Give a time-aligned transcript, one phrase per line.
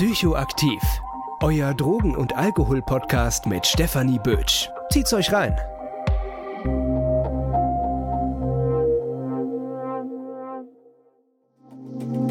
[0.00, 0.80] Psychoaktiv.
[1.42, 4.70] Euer Drogen- und Alkohol-Podcast mit Stefanie Bötsch.
[4.90, 5.54] Zieht's euch rein.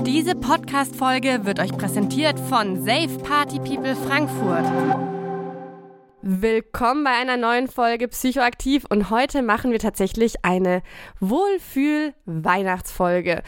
[0.03, 4.65] Diese Podcast-Folge wird euch präsentiert von Safe Party People Frankfurt.
[6.21, 10.81] Willkommen bei einer neuen Folge Psychoaktiv und heute machen wir tatsächlich eine
[11.21, 13.41] Wohlfühl-Weihnachtsfolge.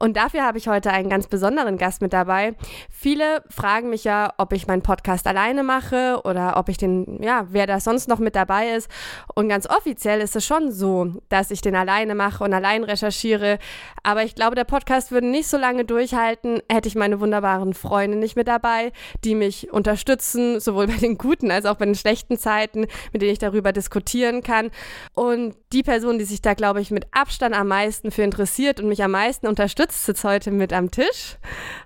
[0.00, 2.56] Und dafür habe ich heute einen ganz besonderen Gast mit dabei.
[2.90, 7.46] Viele fragen mich ja, ob ich meinen Podcast alleine mache oder ob ich den, ja,
[7.50, 8.90] wer da sonst noch mit dabei ist.
[9.36, 13.60] Und ganz offiziell ist es schon so, dass ich den alleine mache und allein recherchiere.
[14.02, 18.18] Aber ich glaube, der Podcast würde nicht so lange durchhalten, hätte ich meine wunderbaren Freunde
[18.18, 18.90] nicht mit dabei,
[19.22, 23.22] die mich unterstützen, sowohl bei den guten als auch bei den schlechten schlechten Zeiten, mit
[23.22, 24.70] denen ich darüber diskutieren kann.
[25.14, 28.88] Und die Person, die sich da, glaube ich, mit Abstand am meisten für interessiert und
[28.88, 31.36] mich am meisten unterstützt, sitzt heute mit am Tisch.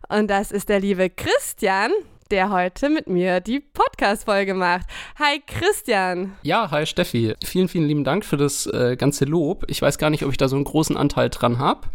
[0.08, 1.90] Und das ist der liebe Christian
[2.30, 4.86] der heute mit mir die Podcast-Folge macht.
[5.18, 6.36] Hi Christian.
[6.44, 7.34] Ja, hi Steffi.
[7.44, 9.64] Vielen, vielen lieben Dank für das äh, ganze Lob.
[9.66, 11.88] Ich weiß gar nicht, ob ich da so einen großen Anteil dran habe,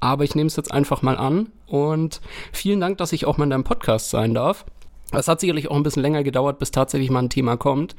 [0.00, 1.52] aber ich nehme es jetzt einfach mal an.
[1.68, 2.20] Und
[2.52, 4.64] vielen Dank, dass ich auch mal in deinem Podcast sein darf.
[5.12, 7.94] Es hat sicherlich auch ein bisschen länger gedauert, bis tatsächlich mal ein Thema kommt,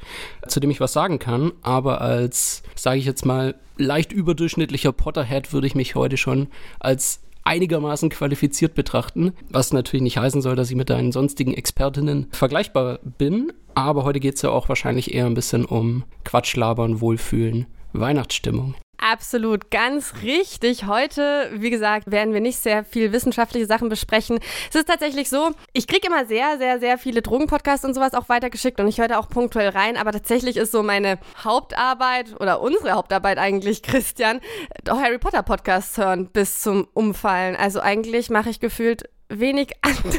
[0.46, 1.52] zu dem ich was sagen kann.
[1.62, 6.48] Aber als, sage ich jetzt mal, leicht überdurchschnittlicher Potterhead würde ich mich heute schon
[6.80, 12.26] als einigermaßen qualifiziert betrachten, was natürlich nicht heißen soll, dass ich mit deinen sonstigen Expertinnen
[12.30, 13.52] vergleichbar bin.
[13.74, 18.74] Aber heute geht es ja auch wahrscheinlich eher ein bisschen um Quatschlabern, Wohlfühlen, Weihnachtsstimmung.
[19.00, 20.86] Absolut, ganz richtig.
[20.86, 24.40] Heute, wie gesagt, werden wir nicht sehr viel wissenschaftliche Sachen besprechen.
[24.68, 28.28] Es ist tatsächlich so, ich kriege immer sehr, sehr, sehr viele Drogenpodcasts und sowas auch
[28.28, 32.60] weitergeschickt und ich höre da auch punktuell rein, aber tatsächlich ist so meine Hauptarbeit oder
[32.60, 34.40] unsere Hauptarbeit eigentlich, Christian,
[34.88, 37.54] Harry Potter Podcasts hören bis zum Umfallen.
[37.54, 40.12] Also eigentlich mache ich gefühlt wenig anderes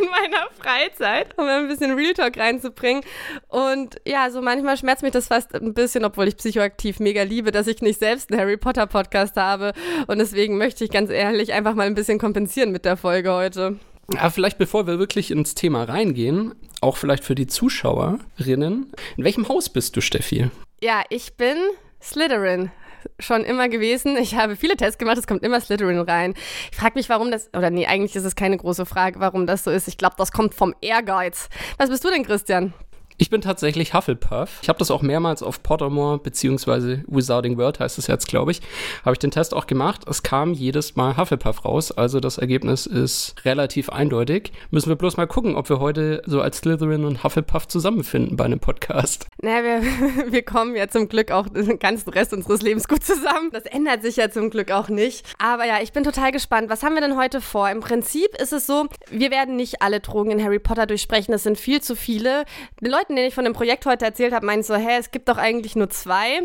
[0.00, 3.02] in meiner Freizeit, um ein bisschen Real Talk reinzubringen.
[3.48, 7.50] Und ja, so manchmal schmerzt mich das fast ein bisschen, obwohl ich psychoaktiv mega liebe,
[7.50, 9.72] dass ich nicht selbst einen Harry Potter Podcast habe.
[10.06, 13.78] Und deswegen möchte ich ganz ehrlich einfach mal ein bisschen kompensieren mit der Folge heute.
[14.12, 18.92] Ja, vielleicht bevor wir wirklich ins Thema reingehen, auch vielleicht für die Zuschauerinnen.
[19.16, 20.50] In welchem Haus bist du, Steffi?
[20.82, 21.56] Ja, ich bin
[22.02, 22.70] Slytherin
[23.18, 24.16] schon immer gewesen.
[24.16, 26.34] Ich habe viele Tests gemacht, es kommt immer Slytherin rein.
[26.70, 29.64] Ich frage mich, warum das, oder nee, eigentlich ist es keine große Frage, warum das
[29.64, 29.88] so ist.
[29.88, 31.48] Ich glaube, das kommt vom Ehrgeiz.
[31.78, 32.72] Was bist du denn, Christian?
[33.16, 34.58] Ich bin tatsächlich Hufflepuff.
[34.62, 38.60] Ich habe das auch mehrmals auf Pottermore, beziehungsweise Wizarding World heißt es jetzt, glaube ich,
[39.04, 40.00] habe ich den Test auch gemacht.
[40.08, 44.50] Es kam jedes Mal Hufflepuff raus, also das Ergebnis ist relativ eindeutig.
[44.72, 48.46] Müssen wir bloß mal gucken, ob wir heute so als Slytherin und Hufflepuff zusammenfinden bei
[48.46, 49.28] einem Podcast.
[49.40, 53.50] Naja, wir, wir kommen ja zum Glück auch den ganzen Rest unseres Lebens gut zusammen.
[53.52, 55.24] Das ändert sich ja zum Glück auch nicht.
[55.38, 56.68] Aber ja, ich bin total gespannt.
[56.68, 57.70] Was haben wir denn heute vor?
[57.70, 61.30] Im Prinzip ist es so, wir werden nicht alle Drogen in Harry Potter durchsprechen.
[61.30, 62.44] Das sind viel zu viele.
[62.80, 65.10] Die Leute Leuten, denen ich von dem Projekt heute erzählt habe, meinen so, hä, es
[65.10, 66.40] gibt doch eigentlich nur zwei.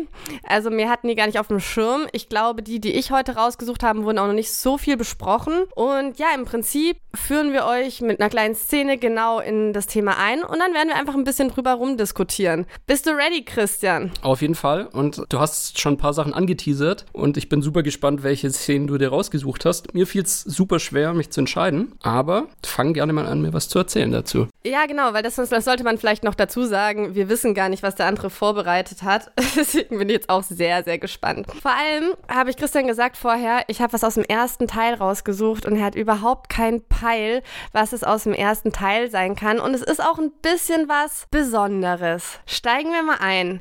[0.46, 2.06] Also mir hatten die gar nicht auf dem Schirm.
[2.12, 5.54] Ich glaube, die, die ich heute rausgesucht habe, wurden auch noch nicht so viel besprochen.
[5.74, 10.18] Und ja, im Prinzip führen wir euch mit einer kleinen Szene genau in das Thema
[10.18, 12.66] ein und dann werden wir einfach ein bisschen drüber rumdiskutieren.
[12.86, 14.10] Bist du ready, Christian?
[14.22, 14.86] Auf jeden Fall.
[14.92, 18.86] Und du hast schon ein paar Sachen angeteasert und ich bin super gespannt, welche Szenen
[18.86, 19.94] du dir rausgesucht hast.
[19.94, 23.68] Mir fiel es super schwer, mich zu entscheiden, aber fang gerne mal an, mir was
[23.68, 24.46] zu erzählen dazu.
[24.64, 27.68] Ja, genau, weil das, das sollte man vielleicht noch dazu dazu sagen, wir wissen gar
[27.68, 29.30] nicht, was der andere vorbereitet hat.
[29.56, 31.46] Deswegen bin ich jetzt auch sehr, sehr gespannt.
[31.62, 35.64] Vor allem habe ich Christian gesagt vorher, ich habe was aus dem ersten Teil rausgesucht
[35.64, 39.60] und er hat überhaupt keinen Peil, was es aus dem ersten Teil sein kann.
[39.60, 42.40] Und es ist auch ein bisschen was Besonderes.
[42.46, 43.60] Steigen wir mal ein.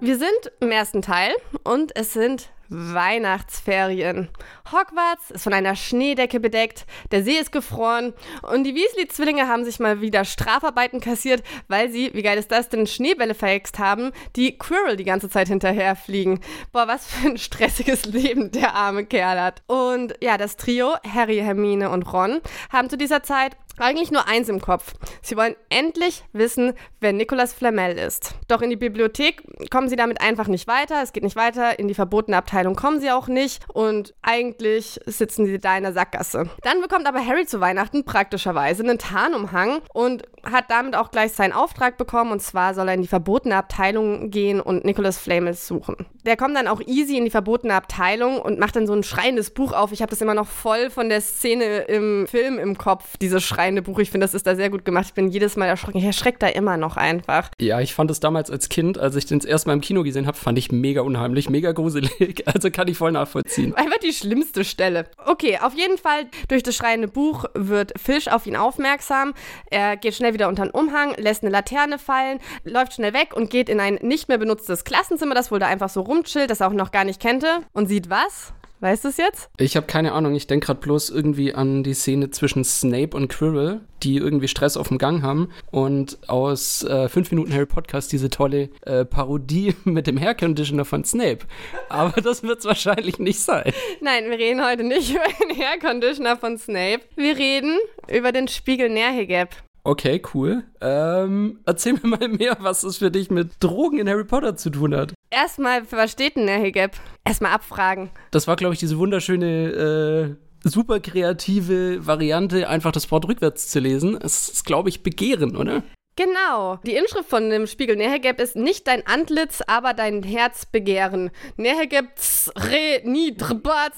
[0.00, 1.32] Wir sind im ersten Teil
[1.64, 4.28] und es sind Weihnachtsferien.
[4.72, 8.14] Hogwarts ist von einer Schneedecke bedeckt, der See ist gefroren
[8.50, 12.70] und die Weasley-Zwillinge haben sich mal wieder Strafarbeiten kassiert, weil sie, wie geil ist das
[12.70, 16.40] denn, Schneebälle verhext haben, die Quirrell die ganze Zeit hinterherfliegen.
[16.72, 19.62] Boah, was für ein stressiges Leben der arme Kerl hat.
[19.66, 22.40] Und ja, das Trio, Harry, Hermine und Ron,
[22.70, 24.94] haben zu dieser Zeit eigentlich nur eins im Kopf.
[25.22, 28.34] Sie wollen endlich wissen, wer Nicolas Flamel ist.
[28.48, 31.02] Doch in die Bibliothek kommen sie damit einfach nicht weiter.
[31.02, 31.78] Es geht nicht weiter.
[31.78, 33.64] In die verbotene Abteilung kommen sie auch nicht.
[33.72, 36.48] Und eigentlich sitzen sie da in der Sackgasse.
[36.62, 39.80] Dann bekommt aber Harry zu Weihnachten praktischerweise einen Tarnumhang.
[39.92, 43.56] Und hat damit auch gleich seinen Auftrag bekommen und zwar soll er in die verbotene
[43.56, 46.06] Abteilung gehen und Nicholas Flamel suchen.
[46.24, 49.50] Der kommt dann auch easy in die verbotene Abteilung und macht dann so ein schreiendes
[49.50, 49.92] Buch auf.
[49.92, 53.82] Ich habe das immer noch voll von der Szene im Film im Kopf, dieses schreiende
[53.82, 53.98] Buch.
[53.98, 55.06] Ich finde, das ist da sehr gut gemacht.
[55.06, 55.98] Ich bin jedes Mal erschrocken.
[55.98, 57.50] Ich erschrecke da immer noch einfach.
[57.60, 60.02] Ja, ich fand es damals als Kind, als ich den das erste Mal im Kino
[60.02, 62.12] gesehen habe, fand ich mega unheimlich, mega gruselig.
[62.52, 63.74] Also kann ich voll nachvollziehen.
[63.74, 65.06] Einfach die schlimmste Stelle.
[65.24, 69.32] Okay, auf jeden Fall durch das schreiende Buch wird Fisch auf ihn aufmerksam.
[69.70, 73.50] Er geht schnell wieder unter den Umhang, lässt eine Laterne fallen, läuft schnell weg und
[73.50, 76.68] geht in ein nicht mehr benutztes Klassenzimmer, das wohl da einfach so rumchillt, das er
[76.68, 78.52] auch noch gar nicht kannte und sieht was?
[78.82, 79.48] Weißt du es jetzt?
[79.58, 80.34] Ich habe keine Ahnung.
[80.34, 84.76] Ich denke gerade bloß irgendwie an die Szene zwischen Snape und Quirrell, die irgendwie Stress
[84.76, 89.76] auf dem Gang haben und aus äh, 5 Minuten Harry Podcast diese tolle äh, Parodie
[89.84, 91.46] mit dem Hairconditioner von Snape.
[91.90, 93.72] Aber das wird es wahrscheinlich nicht sein.
[94.00, 97.02] Nein, wir reden heute nicht über den Hairconditioner von Snape.
[97.14, 99.50] Wir reden über den Spiegel Nerhegeb.
[99.84, 100.62] Okay, cool.
[100.80, 104.70] Ähm, erzähl mir mal mehr, was es für dich mit Drogen in Harry Potter zu
[104.70, 105.12] tun hat.
[105.30, 106.92] Erstmal, was steht denn Nerhegeb?
[107.24, 108.10] Erstmal abfragen.
[108.30, 113.80] Das war, glaube ich, diese wunderschöne, äh, super kreative Variante, einfach das Wort rückwärts zu
[113.80, 114.16] lesen.
[114.22, 115.82] Es ist, glaube ich, Begehren, oder?
[116.14, 116.76] Genau.
[116.84, 121.30] Die Inschrift von dem Spiegel Nerhegeb ist nicht dein Antlitz, aber dein Herz begehren.
[121.56, 122.10] Nerhegeb
[122.54, 123.34] re ni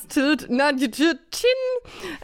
[0.08, 0.48] tilt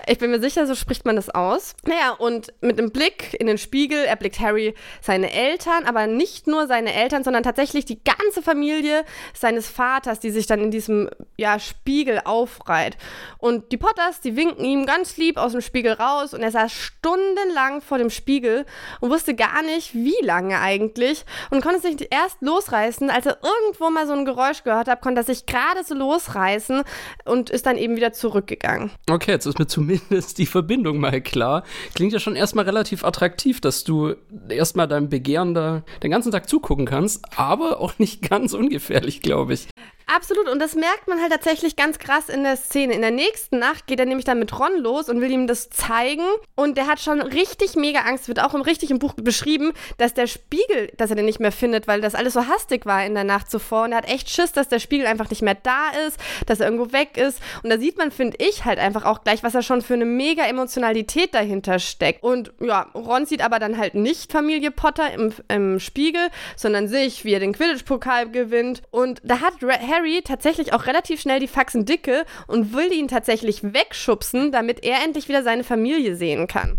[0.07, 1.75] Ich bin mir sicher, so spricht man das aus.
[1.85, 6.69] Naja, und mit dem Blick in den Spiegel erblickt Harry seine Eltern, aber nicht nur
[6.69, 9.05] seine Eltern, sondern tatsächlich die ganze Familie
[9.35, 12.97] seines Vaters, die sich dann in diesem ja, Spiegel aufreiht.
[13.39, 16.71] Und die Potters, die winken ihm ganz lieb aus dem Spiegel raus und er saß
[16.71, 18.67] stundenlang vor dem Spiegel
[19.01, 23.39] und wusste gar nicht, nicht, wie lange eigentlich und konnte sich erst losreißen, als er
[23.43, 26.83] irgendwo mal so ein Geräusch gehört hat, konnte er sich gerade so losreißen
[27.25, 28.91] und ist dann eben wieder zurückgegangen.
[29.09, 31.65] Okay, jetzt ist mir zumindest die Verbindung mal klar.
[31.95, 34.15] Klingt ja schon erstmal relativ attraktiv, dass du
[34.49, 39.55] erstmal deinem Begehren da den ganzen Tag zugucken kannst, aber auch nicht ganz ungefährlich, glaube
[39.55, 39.69] ich.
[40.13, 42.95] Absolut, und das merkt man halt tatsächlich ganz krass in der Szene.
[42.95, 45.71] In der nächsten Nacht geht er nämlich dann mit Ron los und will ihm das
[45.71, 46.25] zeigen.
[46.57, 50.13] Und der hat schon richtig mega Angst, wird auch im richtig im Buch beschrieben, dass
[50.13, 53.15] der Spiegel, dass er den nicht mehr findet, weil das alles so hastig war in
[53.15, 53.85] der Nacht zuvor.
[53.85, 56.67] Und er hat echt Schiss, dass der Spiegel einfach nicht mehr da ist, dass er
[56.67, 57.39] irgendwo weg ist.
[57.63, 60.07] Und da sieht man, finde ich, halt einfach auch gleich, was er schon für eine
[60.07, 62.25] mega Emotionalität dahinter steckt.
[62.25, 67.25] Und ja, Ron sieht aber dann halt nicht Familie Potter im, im Spiegel, sondern sich,
[67.25, 68.83] wie er den Quidditch-Pokal gewinnt.
[68.91, 73.09] Und da hat Harry Harry tatsächlich auch relativ schnell die Faxen dicke und will ihn
[73.09, 76.79] tatsächlich wegschubsen, damit er endlich wieder seine Familie sehen kann.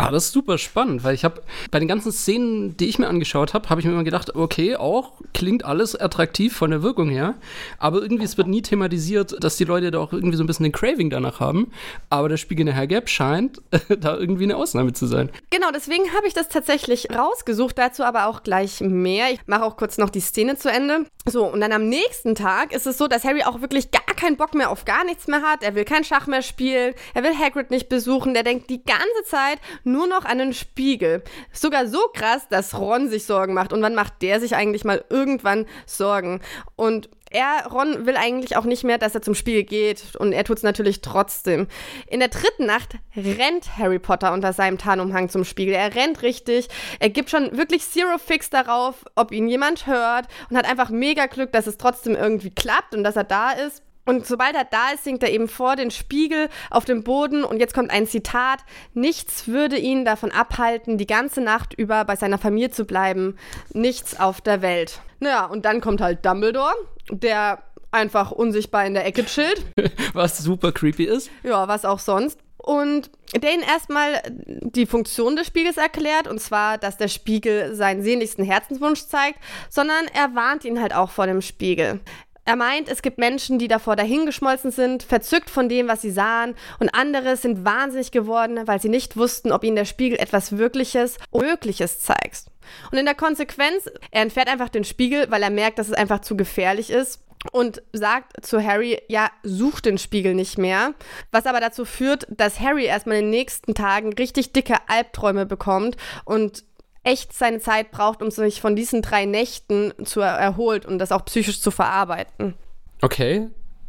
[0.00, 1.42] Ah, das ist super spannend, weil ich habe
[1.72, 4.76] bei den ganzen Szenen, die ich mir angeschaut habe, habe ich mir immer gedacht, okay,
[4.76, 7.34] auch klingt alles attraktiv von der Wirkung her,
[7.80, 10.62] aber irgendwie es wird nie thematisiert, dass die Leute da auch irgendwie so ein bisschen
[10.62, 11.72] den Craving danach haben.
[12.10, 13.60] Aber der Spiegel Herr Gap scheint
[14.00, 15.30] da irgendwie eine Ausnahme zu sein.
[15.50, 19.32] Genau, deswegen habe ich das tatsächlich rausgesucht, dazu aber auch gleich mehr.
[19.32, 21.06] Ich mache auch kurz noch die Szene zu Ende.
[21.26, 24.36] So, und dann am nächsten Tag ist es so, dass Harry auch wirklich gar keinen
[24.36, 25.62] Bock mehr auf gar nichts mehr hat.
[25.62, 29.24] Er will kein Schach mehr spielen, er will Hagrid nicht besuchen, der denkt die ganze
[29.26, 31.22] Zeit nur noch an den Spiegel.
[31.52, 33.72] Sogar so krass, dass Ron sich Sorgen macht.
[33.72, 36.40] Und wann macht der sich eigentlich mal irgendwann Sorgen?
[36.76, 40.44] Und er, Ron, will eigentlich auch nicht mehr, dass er zum Spiegel geht und er
[40.44, 41.66] tut es natürlich trotzdem.
[42.06, 45.74] In der dritten Nacht rennt Harry Potter unter seinem Tarnumhang zum Spiegel.
[45.74, 46.68] Er rennt richtig.
[47.00, 51.26] Er gibt schon wirklich Zero Fix darauf, ob ihn jemand hört und hat einfach mega
[51.26, 53.82] Glück, dass es trotzdem irgendwie klappt und dass er da ist.
[54.08, 57.44] Und sobald er da ist, sinkt er eben vor den Spiegel auf dem Boden.
[57.44, 58.60] Und jetzt kommt ein Zitat.
[58.94, 63.36] Nichts würde ihn davon abhalten, die ganze Nacht über bei seiner Familie zu bleiben.
[63.74, 65.02] Nichts auf der Welt.
[65.20, 66.72] Naja, und dann kommt halt Dumbledore,
[67.10, 69.62] der einfach unsichtbar in der Ecke chillt.
[70.14, 71.30] Was super creepy ist.
[71.42, 72.40] Ja, was auch sonst.
[72.56, 78.02] Und der ihn erstmal die Funktion des Spiegels erklärt, und zwar, dass der Spiegel seinen
[78.02, 79.38] sehnlichsten Herzenswunsch zeigt,
[79.70, 82.00] sondern er warnt ihn halt auch vor dem Spiegel.
[82.48, 86.54] Er meint, es gibt Menschen, die davor dahingeschmolzen sind, verzückt von dem, was sie sahen,
[86.78, 91.18] und andere sind wahnsinnig geworden, weil sie nicht wussten, ob ihnen der Spiegel etwas Wirkliches,
[91.30, 92.46] Mögliches zeigt.
[92.90, 96.20] Und in der Konsequenz, er entfernt einfach den Spiegel, weil er merkt, dass es einfach
[96.20, 97.20] zu gefährlich ist
[97.52, 100.94] und sagt zu Harry, ja, such den Spiegel nicht mehr.
[101.30, 105.98] Was aber dazu führt, dass Harry erstmal in den nächsten Tagen richtig dicke Albträume bekommt
[106.24, 106.64] und
[107.08, 111.24] echt seine Zeit braucht, um sich von diesen drei Nächten zu erholen und das auch
[111.24, 112.54] psychisch zu verarbeiten.
[113.00, 113.48] Okay,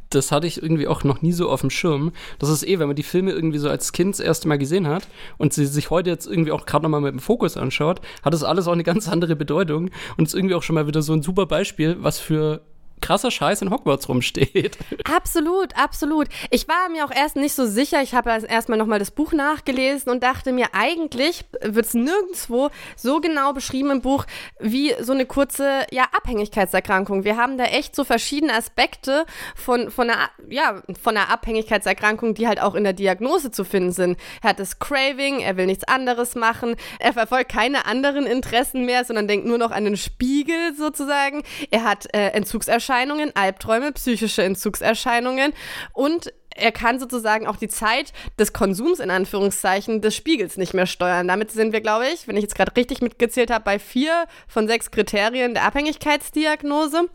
[0.09, 2.13] das hatte ich irgendwie auch noch nie so auf dem Schirm.
[2.39, 4.87] Das ist eh, wenn man die Filme irgendwie so als Kind das erste Mal gesehen
[4.87, 5.07] hat
[5.37, 8.43] und sie sich heute jetzt irgendwie auch gerade nochmal mit dem Fokus anschaut, hat das
[8.43, 11.21] alles auch eine ganz andere Bedeutung und ist irgendwie auch schon mal wieder so ein
[11.21, 12.61] super Beispiel, was für
[13.01, 14.77] krasser Scheiß in Hogwarts rumsteht.
[15.05, 16.27] Absolut, absolut.
[16.49, 18.01] Ich war mir auch erst nicht so sicher.
[18.01, 23.19] Ich habe erstmal nochmal das Buch nachgelesen und dachte mir, eigentlich wird es nirgendwo so
[23.19, 24.25] genau beschrieben im Buch
[24.59, 27.23] wie so eine kurze ja, Abhängigkeitserkrankung.
[27.23, 29.25] Wir haben da echt so verschiedene Aspekte
[29.55, 33.91] von, von, einer, ja, von einer Abhängigkeitserkrankung, die halt auch in der Diagnose zu finden
[33.91, 34.17] sind.
[34.41, 39.05] Er hat das Craving, er will nichts anderes machen, er verfolgt keine anderen Interessen mehr,
[39.05, 41.43] sondern denkt nur noch an den Spiegel sozusagen.
[41.71, 45.53] Er hat äh, Entzugserscheinungen, Albträume, psychische Entzugserscheinungen
[45.93, 50.87] und er kann sozusagen auch die Zeit des Konsums in Anführungszeichen des Spiegels nicht mehr
[50.87, 51.27] steuern.
[51.27, 54.67] Damit sind wir, glaube ich, wenn ich jetzt gerade richtig mitgezählt habe, bei vier von
[54.67, 57.09] sechs Kriterien der Abhängigkeitsdiagnose.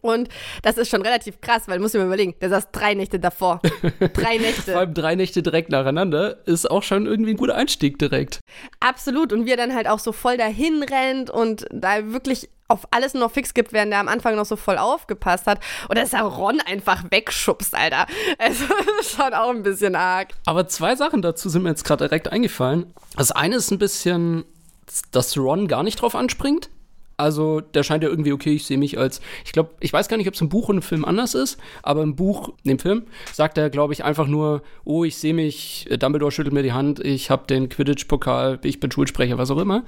[0.00, 0.28] Und
[0.62, 3.60] das ist schon relativ krass, weil muss ich mir überlegen, der saß drei Nächte davor.
[4.12, 4.72] drei Nächte.
[4.72, 8.38] Vor allem drei Nächte direkt nacheinander ist auch schon irgendwie ein guter Einstieg direkt.
[8.80, 9.32] Absolut.
[9.32, 13.14] Und wie er dann halt auch so voll dahin rennt und da wirklich auf alles
[13.14, 15.58] nur noch fix gibt, während der am Anfang noch so voll aufgepasst hat.
[15.88, 18.06] Oder dass er Ron einfach wegschubst, Alter.
[18.38, 18.64] Also
[19.02, 20.28] schon auch ein bisschen arg.
[20.46, 22.92] Aber zwei Sachen dazu sind mir jetzt gerade direkt eingefallen.
[23.16, 24.44] Das eine ist ein bisschen,
[25.10, 26.68] dass Ron gar nicht drauf anspringt.
[27.18, 30.16] Also, der scheint ja irgendwie okay, ich sehe mich als, ich glaube, ich weiß gar
[30.16, 33.02] nicht, ob es im Buch und im Film anders ist, aber im Buch, dem Film,
[33.32, 37.00] sagt er, glaube ich, einfach nur, oh, ich sehe mich, Dumbledore schüttelt mir die Hand,
[37.00, 39.82] ich habe den Quidditch-Pokal, ich bin Schulsprecher, was auch immer.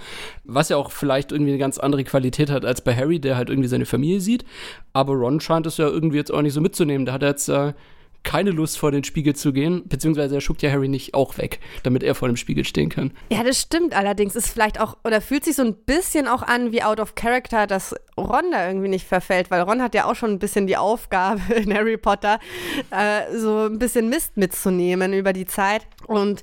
[0.45, 3.49] Was ja auch vielleicht irgendwie eine ganz andere Qualität hat als bei Harry, der halt
[3.49, 4.45] irgendwie seine Familie sieht.
[4.93, 7.07] Aber Ron scheint es ja irgendwie jetzt auch nicht so mitzunehmen.
[7.07, 7.75] Da hat er jetzt äh,
[8.23, 11.61] keine Lust, vor den Spiegel zu gehen, beziehungsweise er schuckt ja Harry nicht auch weg,
[11.83, 13.13] damit er vor dem Spiegel stehen kann.
[13.31, 14.37] Ja, das stimmt allerdings.
[14.37, 17.67] Ist vielleicht auch, oder fühlt sich so ein bisschen auch an wie out of character,
[17.67, 20.77] dass Ron da irgendwie nicht verfällt, weil Ron hat ja auch schon ein bisschen die
[20.77, 22.39] Aufgabe in Harry Potter,
[22.91, 25.87] äh, so ein bisschen Mist mitzunehmen über die Zeit.
[26.07, 26.43] Und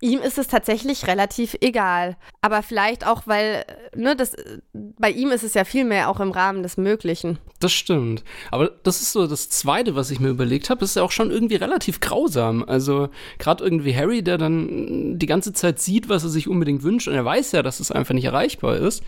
[0.00, 2.16] Ihm ist es tatsächlich relativ egal.
[2.40, 3.64] Aber vielleicht auch, weil,
[3.96, 4.36] ne, das,
[4.72, 7.38] bei ihm ist es ja viel mehr auch im Rahmen des Möglichen.
[7.58, 8.22] Das stimmt.
[8.52, 11.32] Aber das ist so das Zweite, was ich mir überlegt habe, ist ja auch schon
[11.32, 12.62] irgendwie relativ grausam.
[12.62, 17.08] Also, gerade irgendwie Harry, der dann die ganze Zeit sieht, was er sich unbedingt wünscht
[17.08, 19.02] und er weiß ja, dass es einfach nicht erreichbar ist,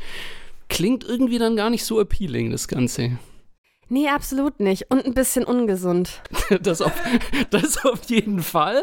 [0.69, 3.19] klingt irgendwie dann gar nicht so appealing, das Ganze.
[3.93, 4.91] Nee, absolut nicht.
[4.91, 6.23] Und ein bisschen ungesund.
[6.63, 6.93] das, auf,
[7.51, 8.83] das auf jeden Fall.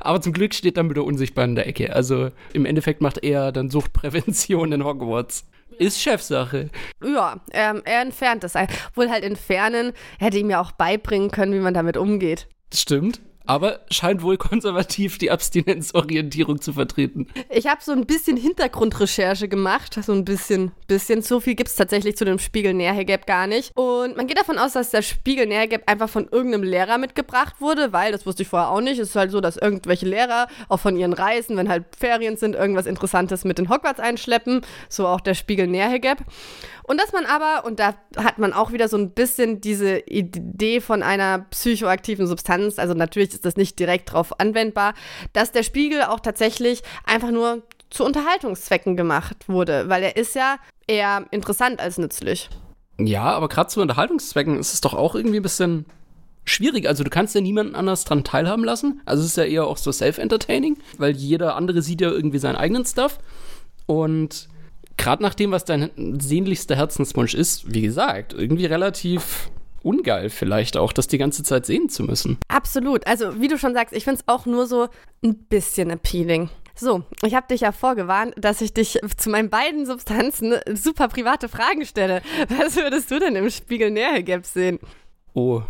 [0.00, 1.94] Aber zum Glück steht dann wieder unsichtbar in der Ecke.
[1.94, 5.46] Also im Endeffekt macht er dann Suchtprävention in Hogwarts.
[5.78, 6.70] Ist Chefsache.
[7.04, 8.54] Ja, ähm, er entfernt das.
[8.94, 12.48] Wohl halt entfernen, hätte ihm ja auch beibringen können, wie man damit umgeht.
[12.74, 17.28] Stimmt aber scheint wohl konservativ die Abstinenzorientierung zu vertreten.
[17.48, 21.22] Ich habe so ein bisschen Hintergrundrecherche gemacht, so ein bisschen, bisschen.
[21.22, 23.74] So viel gibt es tatsächlich zu dem Spiegel Nährgap gar nicht.
[23.74, 27.90] Und man geht davon aus, dass der Spiegel Nährgap einfach von irgendeinem Lehrer mitgebracht wurde,
[27.94, 30.80] weil, das wusste ich vorher auch nicht, es ist halt so, dass irgendwelche Lehrer auch
[30.80, 34.60] von ihren Reisen, wenn halt Ferien sind, irgendwas Interessantes mit in Hogwarts einschleppen.
[34.90, 36.18] So auch der Spiegel Nährgap.
[36.88, 40.80] Und dass man aber, und da hat man auch wieder so ein bisschen diese Idee
[40.80, 44.94] von einer psychoaktiven Substanz, also natürlich ist das nicht direkt darauf anwendbar,
[45.34, 50.56] dass der Spiegel auch tatsächlich einfach nur zu Unterhaltungszwecken gemacht wurde, weil er ist ja
[50.86, 52.48] eher interessant als nützlich.
[52.98, 55.84] Ja, aber gerade zu Unterhaltungszwecken ist es doch auch irgendwie ein bisschen
[56.46, 56.88] schwierig.
[56.88, 59.02] Also du kannst ja niemanden anders dran teilhaben lassen.
[59.04, 62.56] Also es ist ja eher auch so self-entertaining, weil jeder andere sieht ja irgendwie seinen
[62.56, 63.18] eigenen Stuff.
[63.84, 64.48] Und
[64.98, 65.90] gerade nach dem, was dein
[66.20, 69.50] sehnlichster Herzenswunsch ist, wie gesagt, irgendwie relativ
[69.82, 72.38] ungeil vielleicht auch, das die ganze Zeit sehen zu müssen.
[72.48, 73.06] Absolut.
[73.06, 74.88] Also wie du schon sagst, ich finde es auch nur so
[75.24, 76.50] ein bisschen appealing.
[76.74, 81.48] So, ich habe dich ja vorgewarnt, dass ich dich zu meinen beiden Substanzen super private
[81.48, 82.22] Fragen stelle.
[82.56, 84.78] Was würdest du denn im Spiegel Nährgap sehen?
[85.34, 85.62] Oh,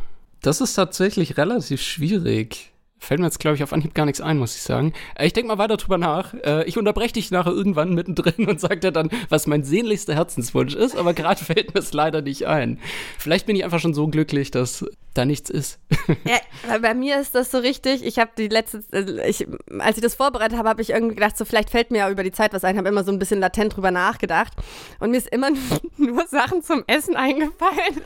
[0.42, 2.72] das ist tatsächlich relativ schwierig.
[3.00, 4.92] Fällt mir jetzt, glaube ich, auf Anhieb gar nichts ein, muss ich sagen.
[5.14, 6.34] Äh, ich denke mal weiter drüber nach.
[6.34, 10.74] Äh, ich unterbreche dich nachher irgendwann mittendrin und sage dir dann, was mein sehnlichster Herzenswunsch
[10.74, 12.78] ist, aber gerade fällt mir es leider nicht ein.
[13.18, 14.84] Vielleicht bin ich einfach schon so glücklich, dass
[15.18, 15.80] da nichts ist.
[16.24, 18.04] Ja, bei mir ist das so richtig.
[18.04, 19.46] Ich habe die letzte, äh, ich,
[19.78, 22.22] als ich das vorbereitet habe, habe ich irgendwie gedacht, so vielleicht fällt mir ja über
[22.22, 22.78] die Zeit was ein.
[22.78, 24.52] Habe immer so ein bisschen latent drüber nachgedacht
[25.00, 25.50] und mir ist immer
[25.96, 28.00] nur Sachen zum Essen eingefallen.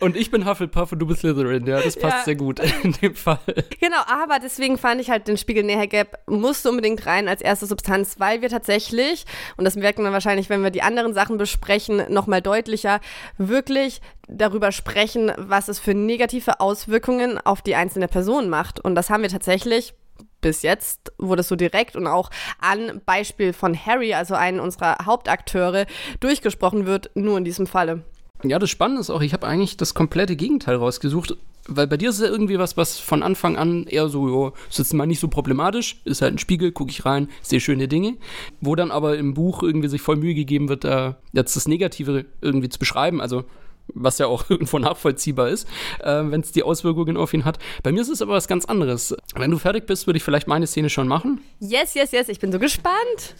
[0.00, 2.24] Und ich bin Hufflepuff und du bist Slytherin, ja, das passt ja.
[2.24, 3.38] sehr gut in dem Fall.
[3.80, 7.66] Genau, aber deswegen fand ich halt den Spiegel Näher Gap musste unbedingt rein als erste
[7.66, 9.24] Substanz, weil wir tatsächlich,
[9.56, 13.00] und das merken wir wahrscheinlich, wenn wir die anderen Sachen besprechen, nochmal deutlicher,
[13.38, 18.80] wirklich darüber sprechen, was es für negative Auswirkungen auf die einzelne Person macht.
[18.80, 19.94] Und das haben wir tatsächlich
[20.40, 22.28] bis jetzt wurde es so direkt und auch
[22.60, 25.86] an Beispiel von Harry, also einen unserer Hauptakteure,
[26.20, 28.04] durchgesprochen wird, nur in diesem Falle.
[28.42, 31.34] Ja, das Spannende ist auch, ich habe eigentlich das komplette Gegenteil rausgesucht,
[31.66, 34.78] weil bei dir ist ja irgendwie was, was von Anfang an eher so, jo, ist
[34.78, 38.18] jetzt mal nicht so problematisch, ist halt ein Spiegel, gucke ich rein, sehe schöne Dinge,
[38.60, 42.26] wo dann aber im Buch irgendwie sich voll Mühe gegeben wird, da jetzt das Negative
[42.42, 43.44] irgendwie zu beschreiben, also
[43.88, 45.68] was ja auch irgendwo nachvollziehbar ist,
[46.00, 47.58] äh, wenn es die Auswirkungen auf ihn hat.
[47.82, 49.14] Bei mir ist es aber was ganz anderes.
[49.34, 51.40] Wenn du fertig bist, würde ich vielleicht meine Szene schon machen.
[51.60, 53.34] Yes, yes, yes, ich bin so gespannt.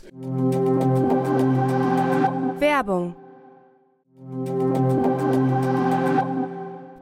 [2.59, 3.17] Werbung.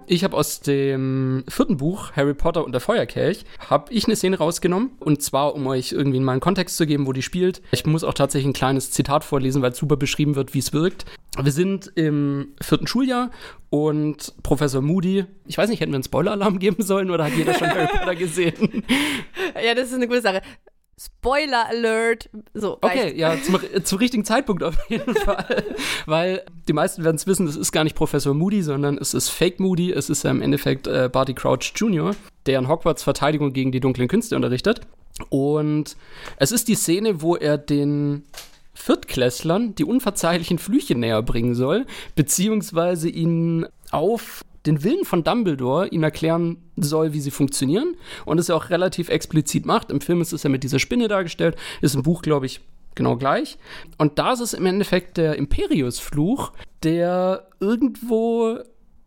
[0.06, 4.38] Ich habe aus dem vierten Buch Harry Potter und der Feuerkelch habe ich eine Szene
[4.38, 7.62] rausgenommen und zwar um euch irgendwie mal einen Kontext zu geben, wo die spielt.
[7.70, 11.04] Ich muss auch tatsächlich ein kleines Zitat vorlesen, weil super beschrieben wird, wie es wirkt.
[11.40, 13.30] Wir sind im vierten Schuljahr
[13.70, 17.54] und Professor Moody, ich weiß nicht, hätten wir einen Spoiler-Alarm geben sollen oder hat jeder
[17.54, 18.84] schon Harry Potter gesehen?
[19.64, 20.42] Ja, das ist eine gute Sache.
[21.00, 22.28] Spoiler Alert.
[22.54, 25.64] So, okay, ja, zum, zum richtigen Zeitpunkt auf jeden Fall.
[26.06, 29.30] Weil die meisten werden es wissen, das ist gar nicht Professor Moody, sondern es ist
[29.30, 29.90] Fake Moody.
[29.92, 32.14] Es ist ja im Endeffekt äh, Barty Crouch Jr.,
[32.46, 34.82] der in Hogwarts Verteidigung gegen die dunklen Künste unterrichtet.
[35.28, 35.96] Und
[36.36, 38.24] es ist die Szene, wo er den
[38.74, 46.02] Viertklässlern die unverzeihlichen Flüche näher bringen soll, beziehungsweise ihnen auf den Willen von Dumbledore ihm
[46.02, 49.90] erklären soll, wie sie funktionieren und es ja auch relativ explizit macht.
[49.90, 52.60] Im Film ist es ja mit dieser Spinne dargestellt, ist im Buch, glaube ich,
[52.94, 53.58] genau gleich.
[53.98, 56.52] Und da ist es im Endeffekt der Imperius-Fluch,
[56.82, 58.58] der irgendwo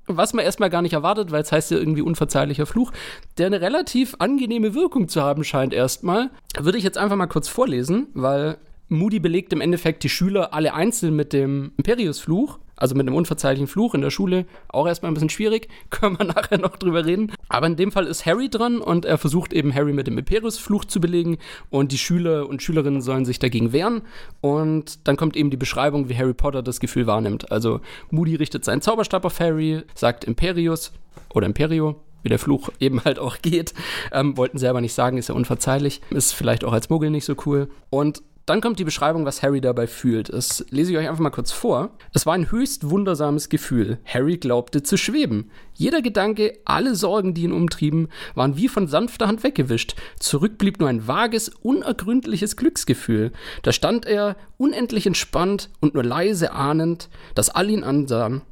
[0.08, 2.92] was man erstmal gar nicht erwartet, weil es heißt ja irgendwie unverzeihlicher Fluch,
[3.38, 6.30] der eine relativ angenehme Wirkung zu haben scheint erstmal.
[6.60, 8.58] Würde ich jetzt einfach mal kurz vorlesen, weil
[8.88, 13.68] Moody belegt im Endeffekt die Schüler alle einzeln mit dem Imperius-Fluch also mit einem unverzeihlichen
[13.68, 17.32] Fluch in der Schule, auch erstmal ein bisschen schwierig, können wir nachher noch drüber reden.
[17.50, 20.86] Aber in dem Fall ist Harry dran und er versucht eben Harry mit dem Imperius-Fluch
[20.86, 21.38] zu belegen
[21.70, 24.02] und die Schüler und Schülerinnen sollen sich dagegen wehren.
[24.42, 27.52] Und dann kommt eben die Beschreibung, wie Harry Potter das Gefühl wahrnimmt.
[27.52, 30.92] Also Moody richtet seinen Zauberstab auf Harry, sagt Imperius
[31.34, 33.74] oder Imperio, wie der Fluch eben halt auch geht.
[34.12, 36.02] Ähm, wollten selber nicht sagen, ist ja unverzeihlich.
[36.10, 37.70] Ist vielleicht auch als Muggel nicht so cool.
[37.90, 40.32] Und dann kommt die Beschreibung, was Harry dabei fühlt.
[40.32, 41.98] Das lese ich euch einfach mal kurz vor.
[42.14, 43.98] Es war ein höchst wundersames Gefühl.
[44.06, 45.50] Harry glaubte zu schweben.
[45.74, 49.96] Jeder Gedanke, alle Sorgen, die ihn umtrieben, waren wie von sanfter Hand weggewischt.
[50.20, 53.32] Zurück blieb nur ein vages, unergründliches Glücksgefühl.
[53.64, 58.44] Da stand er, unendlich entspannt und nur leise ahnend, dass alle ihn ansahen.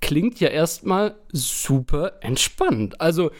[0.00, 3.02] Klingt ja erstmal super entspannt.
[3.02, 3.30] Also,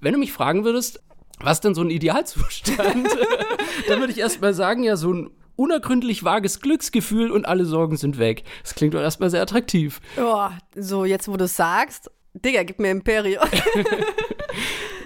[0.00, 1.02] wenn du mich fragen würdest,
[1.40, 3.08] was denn so ein Idealzustand?
[3.88, 5.30] dann würde ich erstmal sagen, ja, so ein
[5.60, 8.44] unergründlich vages Glücksgefühl und alle Sorgen sind weg.
[8.62, 10.00] Das klingt doch erstmal sehr attraktiv.
[10.18, 13.42] Oh, so, jetzt wo du es sagst, Digga, gib mir Imperio.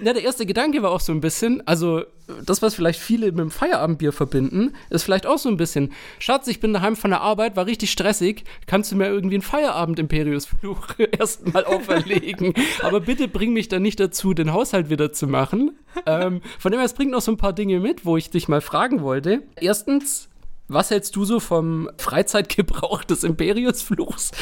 [0.05, 2.05] Ja, der erste Gedanke war auch so ein bisschen, also
[2.45, 6.47] das, was vielleicht viele mit dem Feierabendbier verbinden, ist vielleicht auch so ein bisschen, Schatz,
[6.47, 10.99] ich bin daheim von der Arbeit, war richtig stressig, kannst du mir irgendwie einen Feierabend-Imperius-Fluch
[11.19, 12.55] erstmal auferlegen?
[12.83, 15.79] Aber bitte bring mich dann nicht dazu, den Haushalt wieder zu machen.
[16.07, 18.47] Ähm, von dem her, es bringt noch so ein paar Dinge mit, wo ich dich
[18.47, 19.43] mal fragen wollte.
[19.57, 20.29] Erstens,
[20.69, 24.33] was hältst du so vom Freizeitgebrauch des Imperius-Fluchs?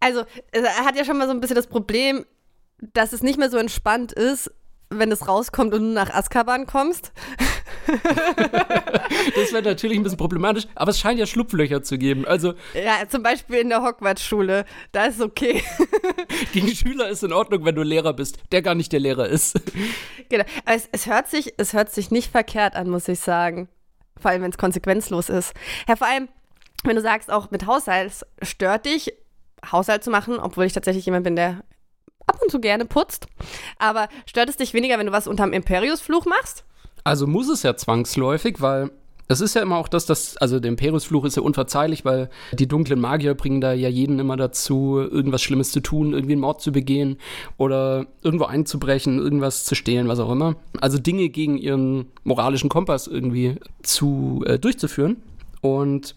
[0.00, 2.24] Also, er hat ja schon mal so ein bisschen das Problem,
[2.94, 4.50] dass es nicht mehr so entspannt ist,
[4.90, 7.12] wenn es rauskommt und du nach Azkaban kommst.
[7.86, 12.24] das wäre natürlich ein bisschen problematisch, aber es scheint ja Schlupflöcher zu geben.
[12.26, 15.62] Also ja, zum Beispiel in der Hogwarts-Schule, da ist es okay.
[16.52, 19.60] Gegen Schüler ist in Ordnung, wenn du Lehrer bist, der gar nicht der Lehrer ist.
[20.28, 23.68] Genau, aber es, es, hört, sich, es hört sich nicht verkehrt an, muss ich sagen.
[24.20, 25.54] Vor allem, wenn es konsequenzlos ist.
[25.88, 26.28] Ja, vor allem,
[26.84, 29.12] wenn du sagst, auch mit Haushalt stört dich,
[29.70, 31.62] Haushalt zu machen, obwohl ich tatsächlich jemand bin, der
[32.26, 33.26] ab und zu gerne putzt.
[33.78, 36.64] Aber stört es dich weniger, wenn du was unterm Imperius-Fluch machst?
[37.04, 38.90] Also muss es ja zwangsläufig, weil
[39.30, 42.66] es ist ja immer auch das, dass, also der Imperius-Fluch ist ja unverzeihlich, weil die
[42.66, 46.60] dunklen Magier bringen da ja jeden immer dazu, irgendwas Schlimmes zu tun, irgendwie einen Mord
[46.60, 47.16] zu begehen
[47.56, 50.56] oder irgendwo einzubrechen, irgendwas zu stehlen, was auch immer.
[50.80, 55.18] Also Dinge gegen ihren moralischen Kompass irgendwie zu äh, durchzuführen.
[55.60, 56.16] Und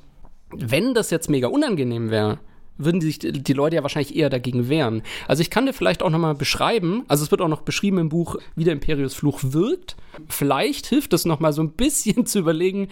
[0.49, 2.39] wenn das jetzt mega unangenehm wäre,
[2.77, 5.03] würden sich die Leute ja wahrscheinlich eher dagegen wehren.
[5.27, 8.09] Also ich kann dir vielleicht auch nochmal beschreiben, also es wird auch noch beschrieben im
[8.09, 9.95] Buch, wie der Imperius Fluch wirkt.
[10.29, 12.89] Vielleicht hilft es nochmal so ein bisschen zu überlegen,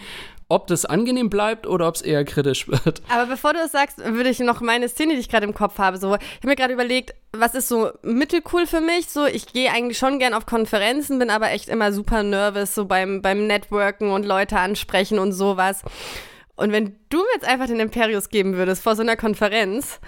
[0.48, 3.02] ob das angenehm bleibt oder ob es eher kritisch wird.
[3.08, 5.78] Aber bevor du das sagst, würde ich noch meine Szene, die ich gerade im Kopf
[5.78, 9.08] habe, so, ich habe mir gerade überlegt, was ist so mittelcool für mich?
[9.08, 12.84] So, ich gehe eigentlich schon gern auf Konferenzen, bin aber echt immer super nervös, so
[12.84, 15.82] beim, beim Networken und Leute ansprechen und sowas.
[16.62, 19.98] Und wenn du mir jetzt einfach den Imperius geben würdest vor so einer Konferenz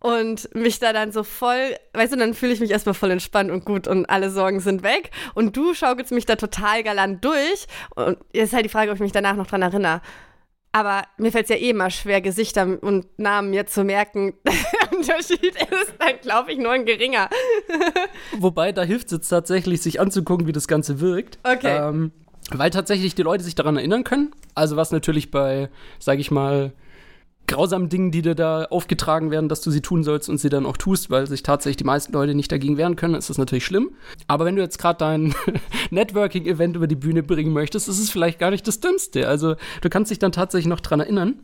[0.00, 3.50] und mich da dann so voll, weißt du, dann fühle ich mich erstmal voll entspannt
[3.50, 7.66] und gut und alle Sorgen sind weg und du schaukelst mich da total galant durch
[7.96, 10.00] und jetzt ist halt die Frage, ob ich mich danach noch dran erinnere.
[10.72, 14.32] Aber mir fällt es ja eh immer schwer, Gesichter und Namen mir zu merken.
[14.44, 17.28] Der Unterschied ist dann, glaube ich, nur ein geringer.
[18.38, 21.38] Wobei, da hilft es jetzt tatsächlich, sich anzugucken, wie das Ganze wirkt.
[21.44, 21.76] Okay.
[21.76, 22.12] Ähm,
[22.50, 24.32] weil tatsächlich die Leute sich daran erinnern können.
[24.54, 26.72] Also was natürlich bei, sage ich mal,
[27.46, 30.66] grausamen Dingen, die dir da aufgetragen werden, dass du sie tun sollst und sie dann
[30.66, 33.64] auch tust, weil sich tatsächlich die meisten Leute nicht dagegen wehren können, ist das natürlich
[33.66, 33.90] schlimm.
[34.26, 35.34] Aber wenn du jetzt gerade dein
[35.90, 39.28] Networking-Event über die Bühne bringen möchtest, ist es vielleicht gar nicht das Dümmste.
[39.28, 41.40] Also du kannst dich dann tatsächlich noch dran erinnern.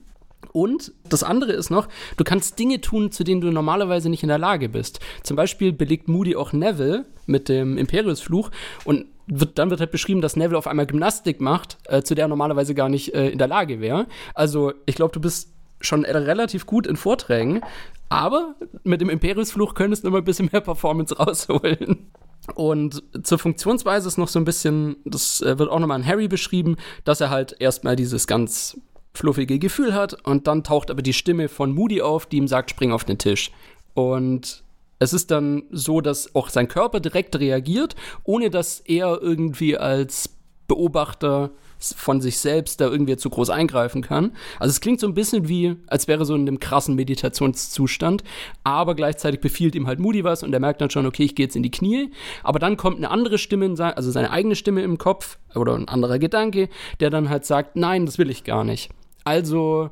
[0.53, 1.87] Und das andere ist noch,
[2.17, 4.99] du kannst Dinge tun, zu denen du normalerweise nicht in der Lage bist.
[5.23, 8.51] Zum Beispiel belegt Moody auch Neville mit dem Imperius-Fluch
[8.85, 12.27] und wird, dann wird halt beschrieben, dass Neville auf einmal Gymnastik macht, äh, zu der
[12.27, 14.07] er normalerweise gar nicht äh, in der Lage wäre.
[14.35, 17.63] Also ich glaube, du bist schon relativ gut in Vorträgen,
[18.09, 22.11] aber mit dem Imperius-Fluch könntest du immer ein bisschen mehr Performance rausholen.
[22.55, 26.29] Und zur Funktionsweise ist noch so ein bisschen, das äh, wird auch nochmal in Harry
[26.29, 28.79] beschrieben, dass er halt erstmal dieses ganz
[29.15, 32.71] fluffige Gefühl hat und dann taucht aber die Stimme von Moody auf, die ihm sagt,
[32.71, 33.51] spring auf den Tisch.
[33.95, 34.63] Und
[35.01, 40.31] es ist dann so, dass auch sein Körper direkt reagiert, ohne dass er irgendwie als
[40.69, 44.33] Beobachter von sich selbst da irgendwie zu groß eingreifen kann.
[44.59, 48.23] Also es klingt so ein bisschen wie, als wäre so in einem krassen Meditationszustand,
[48.63, 51.47] aber gleichzeitig befiehlt ihm halt Moody was und er merkt dann schon, okay, ich gehe
[51.47, 52.13] jetzt in die Knie,
[52.45, 55.89] aber dann kommt eine andere Stimme, sein, also seine eigene Stimme im Kopf oder ein
[55.89, 56.69] anderer Gedanke,
[57.01, 58.91] der dann halt sagt, nein, das will ich gar nicht.
[59.25, 59.91] Also,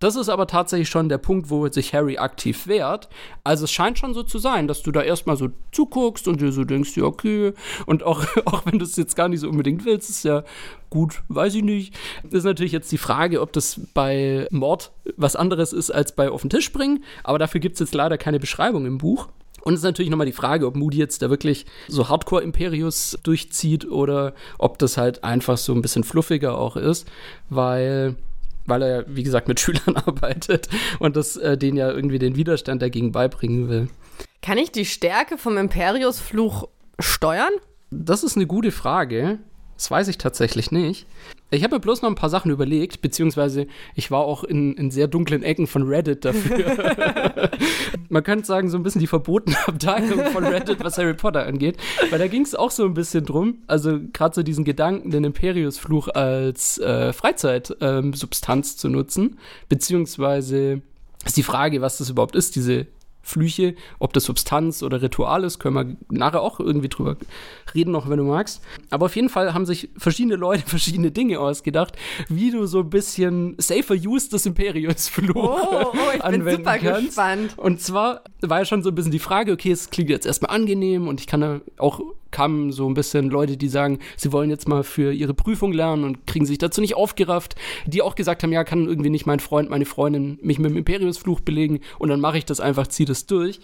[0.00, 3.10] das ist aber tatsächlich schon der Punkt, wo sich Harry aktiv wehrt.
[3.44, 6.52] Also es scheint schon so zu sein, dass du da erstmal so zuguckst und dir
[6.52, 7.52] so denkst, ja, okay.
[7.84, 10.42] Und auch, auch wenn du es jetzt gar nicht so unbedingt willst, ist ja
[10.88, 11.94] gut, weiß ich nicht.
[12.30, 16.40] Ist natürlich jetzt die Frage, ob das bei Mord was anderes ist als bei auf
[16.40, 17.04] den Tisch bringen.
[17.22, 19.28] Aber dafür gibt es jetzt leider keine Beschreibung im Buch.
[19.62, 23.84] Und es ist natürlich nochmal die Frage, ob Moody jetzt da wirklich so Hardcore-Imperius durchzieht
[23.90, 27.06] oder ob das halt einfach so ein bisschen fluffiger auch ist,
[27.50, 28.16] weil
[28.66, 30.68] weil er, wie gesagt, mit Schülern arbeitet
[30.98, 33.88] und das äh, denen ja irgendwie den Widerstand dagegen beibringen will.
[34.42, 36.68] Kann ich die Stärke vom Imperius-Fluch
[36.98, 37.52] steuern?
[37.90, 39.38] Das ist eine gute Frage.
[39.80, 41.06] Das weiß ich tatsächlich nicht.
[41.50, 44.90] Ich habe mir bloß noch ein paar Sachen überlegt, beziehungsweise ich war auch in, in
[44.90, 47.50] sehr dunklen Ecken von Reddit dafür.
[48.10, 51.78] Man könnte sagen, so ein bisschen die verbotene Abteilung von Reddit, was Harry Potter angeht.
[52.10, 55.24] Weil da ging es auch so ein bisschen drum, also gerade so diesen Gedanken, den
[55.24, 59.38] Imperius-Fluch als äh, Freizeitsubstanz ähm, zu nutzen,
[59.70, 60.82] beziehungsweise
[61.24, 62.86] ist die Frage, was das überhaupt ist, diese
[63.22, 67.16] Flüche, ob das Substanz oder Ritual ist, können wir nachher auch irgendwie drüber
[67.74, 68.62] reden, noch wenn du magst.
[68.90, 71.96] Aber auf jeden Fall haben sich verschiedene Leute verschiedene Dinge ausgedacht,
[72.28, 76.78] wie du so ein bisschen safer use des Imperius-Fluch oh, oh, ich anwenden bin super
[76.78, 77.06] kannst.
[77.06, 77.58] gespannt.
[77.58, 80.54] Und zwar war ja schon so ein bisschen die Frage, okay, es klingt jetzt erstmal
[80.54, 84.50] angenehm und ich kann da auch kamen so ein bisschen Leute, die sagen, sie wollen
[84.50, 87.54] jetzt mal für ihre Prüfung lernen und kriegen sich dazu nicht aufgerafft,
[87.86, 90.76] die auch gesagt haben, ja, kann irgendwie nicht mein Freund, meine Freundin mich mit dem
[90.76, 93.60] Imperiusfluch belegen und dann mache ich das einfach, ziehe das durch.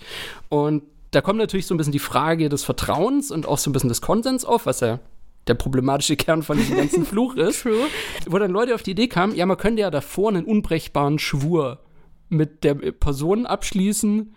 [0.48, 3.72] Und da kommt natürlich so ein bisschen die Frage des Vertrauens und auch so ein
[3.72, 5.00] bisschen des Konsens auf, was ja
[5.46, 7.62] der problematische Kern von diesem ganzen Fluch ist.
[7.62, 7.86] True.
[8.28, 11.80] Wo dann Leute auf die Idee kamen, ja, man könnte ja davor einen unbrechbaren Schwur
[12.28, 14.34] mit der Person abschließen,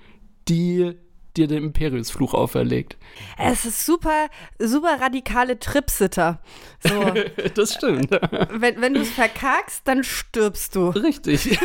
[0.48, 0.94] die
[1.38, 2.98] dir den Imperiusfluch auferlegt.
[3.38, 4.28] Es ist super,
[4.60, 6.40] super radikale Tripsitter.
[6.82, 7.14] So.
[7.56, 8.12] das stimmt.
[8.52, 10.90] Wenn, wenn du es verkackst, dann stirbst du.
[10.90, 11.60] Richtig.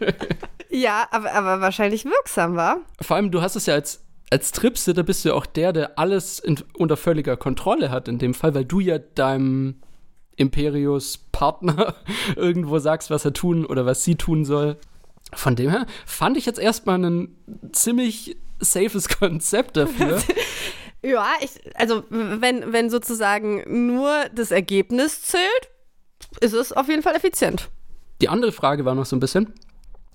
[0.70, 2.78] ja, aber, aber wahrscheinlich wirksam, war.
[3.00, 5.98] Vor allem, du hast es ja als als Tripsitter bist du ja auch der, der
[5.98, 9.76] alles in, unter völliger Kontrolle hat in dem Fall, weil du ja deinem
[10.36, 11.94] Imperius-Partner
[12.36, 14.76] irgendwo sagst, was er tun oder was sie tun soll.
[15.34, 17.36] Von dem her fand ich jetzt erstmal ein
[17.72, 20.20] ziemlich safes Konzept dafür.
[21.02, 25.70] ja, ich, also wenn, wenn sozusagen nur das Ergebnis zählt,
[26.40, 27.70] ist es auf jeden Fall effizient.
[28.20, 29.52] Die andere Frage war noch so ein bisschen,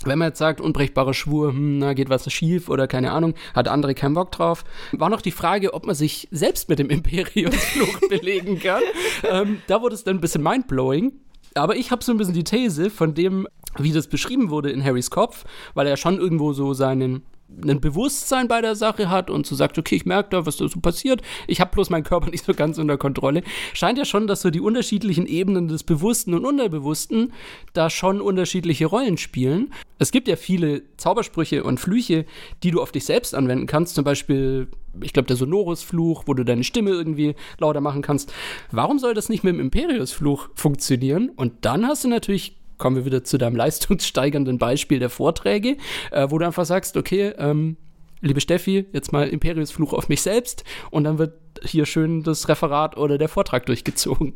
[0.05, 3.67] wenn man jetzt sagt, unbrechbarer Schwur, hm, na, geht was schief oder keine Ahnung, hat
[3.67, 7.99] andere keinen Bock drauf, war noch die Frage, ob man sich selbst mit dem Imperiumsfluch
[8.09, 8.83] belegen kann.
[9.23, 11.13] Ähm, da wurde es dann ein bisschen mindblowing.
[11.55, 14.83] Aber ich habe so ein bisschen die These von dem, wie das beschrieben wurde in
[14.83, 17.23] Harrys Kopf, weil er schon irgendwo so seinen
[17.65, 20.67] ein Bewusstsein bei der Sache hat und so sagt, okay, ich merke da, was da
[20.67, 24.27] so passiert, ich habe bloß meinen Körper nicht so ganz unter Kontrolle, scheint ja schon,
[24.27, 27.33] dass so die unterschiedlichen Ebenen des Bewussten und Unterbewussten
[27.73, 29.73] da schon unterschiedliche Rollen spielen.
[29.99, 32.25] Es gibt ja viele Zaubersprüche und Flüche,
[32.63, 34.67] die du auf dich selbst anwenden kannst, zum Beispiel,
[35.01, 38.33] ich glaube, der Sonorus-Fluch, wo du deine Stimme irgendwie lauter machen kannst.
[38.71, 41.29] Warum soll das nicht mit dem Imperius-Fluch funktionieren?
[41.29, 45.77] Und dann hast du natürlich kommen wir wieder zu deinem leistungssteigernden Beispiel der Vorträge,
[46.11, 47.77] äh, wo du einfach sagst, okay, ähm,
[48.21, 52.97] liebe Steffi, jetzt mal Imperiusfluch auf mich selbst und dann wird hier schön das Referat
[52.97, 54.35] oder der Vortrag durchgezogen.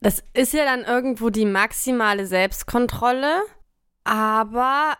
[0.00, 3.42] Das ist ja dann irgendwo die maximale Selbstkontrolle,
[4.02, 4.94] aber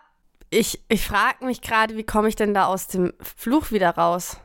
[0.50, 4.38] ich, ich frage mich gerade, wie komme ich denn da aus dem Fluch wieder raus?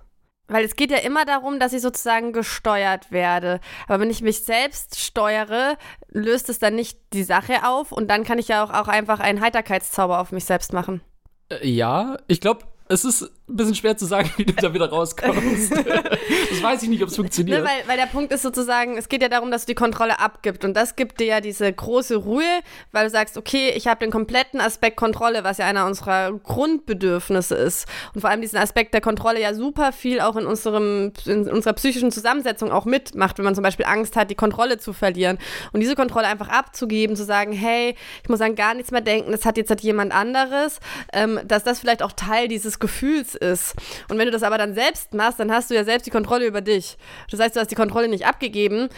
[0.50, 3.60] Weil es geht ja immer darum, dass ich sozusagen gesteuert werde.
[3.88, 5.78] Aber wenn ich mich selbst steuere,
[6.10, 9.20] löst es dann nicht die Sache auf und dann kann ich ja auch, auch einfach
[9.20, 11.02] einen Heiterkeitszauber auf mich selbst machen.
[11.50, 14.90] Äh, ja, ich glaube, es ist ein bisschen schwer zu sagen, wie du da wieder
[14.90, 15.72] rauskommst.
[15.76, 17.60] das weiß ich nicht, ob es funktioniert.
[17.60, 20.20] Ne, weil, weil der Punkt ist sozusagen, es geht ja darum, dass du die Kontrolle
[20.20, 20.66] abgibst.
[20.66, 22.44] Und das gibt dir ja diese große Ruhe,
[22.92, 27.56] weil du sagst, okay, ich habe den kompletten Aspekt Kontrolle, was ja einer unserer Grundbedürfnisse
[27.56, 27.88] ist.
[28.16, 31.74] Und vor allem diesen Aspekt der Kontrolle ja super viel auch in, unserem, in unserer
[31.74, 35.38] psychischen Zusammensetzung auch mitmacht, wenn man zum Beispiel Angst hat, die Kontrolle zu verlieren.
[35.74, 39.32] Und diese Kontrolle einfach abzugeben, zu sagen, hey, ich muss an gar nichts mehr denken,
[39.32, 40.80] das hat jetzt halt jemand anderes,
[41.14, 43.76] ähm, dass das vielleicht auch Teil dieses Gefühls ist.
[44.10, 46.46] Und wenn du das aber dann selbst machst, dann hast du ja selbst die Kontrolle
[46.46, 46.98] über dich.
[47.30, 48.90] Das heißt, du hast die Kontrolle nicht abgegeben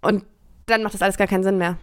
[0.00, 0.24] und
[0.66, 1.78] dann macht das alles gar keinen Sinn mehr.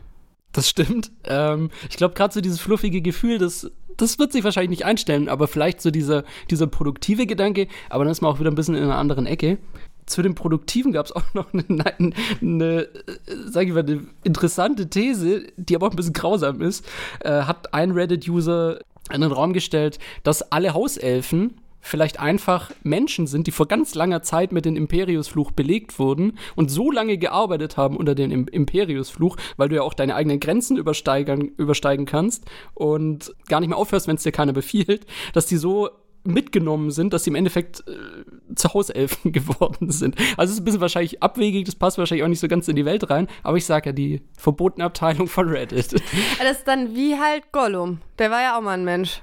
[0.51, 1.11] Das stimmt.
[1.25, 5.27] Ähm, ich glaube, gerade so dieses fluffige Gefühl, das, das wird sich wahrscheinlich nicht einstellen,
[5.27, 8.75] aber vielleicht so dieser, dieser produktive Gedanke, aber dann ist man auch wieder ein bisschen
[8.75, 9.57] in einer anderen Ecke.
[10.05, 11.63] Zu dem Produktiven gab es auch noch eine,
[11.99, 12.87] eine, eine
[13.47, 16.85] sag ich mal, eine interessante These, die aber auch ein bisschen grausam ist.
[17.19, 18.79] Äh, hat ein Reddit-User
[19.13, 24.23] in den Raum gestellt, dass alle Hauselfen vielleicht einfach Menschen sind, die vor ganz langer
[24.23, 29.69] Zeit mit dem Imperiusfluch belegt wurden und so lange gearbeitet haben unter dem Imperiusfluch, weil
[29.69, 34.15] du ja auch deine eigenen Grenzen übersteigen, übersteigen kannst und gar nicht mehr aufhörst, wenn
[34.15, 35.89] es dir keiner befiehlt, dass die so
[36.25, 40.15] mitgenommen sind, dass sie im Endeffekt äh, zu Hauselfen geworden sind.
[40.37, 42.75] Also es ist ein bisschen wahrscheinlich abwegig, das passt wahrscheinlich auch nicht so ganz in
[42.75, 45.93] die Welt rein, aber ich sage ja, die verbotene Abteilung von Reddit.
[45.93, 48.01] Das ist dann wie halt Gollum.
[48.19, 49.21] Der war ja auch mal ein Mensch.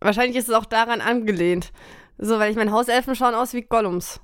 [0.00, 1.72] Wahrscheinlich ist es auch daran angelehnt.
[2.18, 4.20] So, weil ich meine, Hauselfen schauen aus wie Gollums.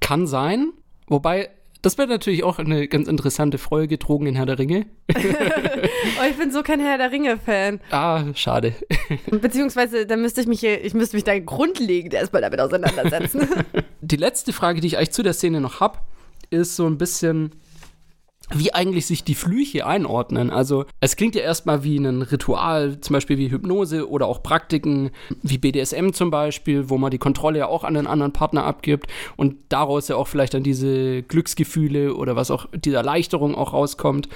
[0.00, 0.72] Kann sein.
[1.06, 1.50] Wobei,
[1.82, 4.86] das wäre natürlich auch eine ganz interessante Folge, Drogen in Herr der Ringe.
[5.14, 7.80] oh, ich bin so kein Herr der Ringe-Fan.
[7.90, 8.74] Ah, schade.
[9.30, 13.48] Beziehungsweise, da müsste ich mich hier, ich müsste mich da grundlegend erstmal damit auseinandersetzen.
[14.00, 15.98] Die letzte Frage, die ich eigentlich zu der Szene noch habe,
[16.50, 17.50] ist so ein bisschen,
[18.54, 20.50] wie eigentlich sich die Flüche einordnen.
[20.50, 25.10] Also es klingt ja erstmal wie ein Ritual, zum Beispiel wie Hypnose oder auch Praktiken
[25.42, 29.06] wie BDSM zum Beispiel, wo man die Kontrolle ja auch an den anderen Partner abgibt
[29.36, 34.28] und daraus ja auch vielleicht dann diese Glücksgefühle oder was auch, diese Erleichterung auch rauskommt.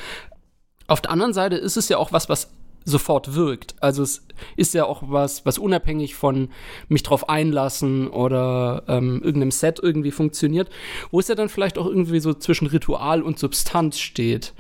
[0.88, 2.50] Auf der anderen Seite ist es ja auch was, was
[2.87, 3.75] sofort wirkt.
[3.81, 4.25] Also es
[4.57, 6.49] ist ja auch was, was unabhängig von
[6.88, 10.70] mich drauf einlassen oder ähm, irgendeinem Set irgendwie funktioniert,
[11.11, 14.55] wo es ja dann vielleicht auch irgendwie so zwischen Ritual und Substanz steht.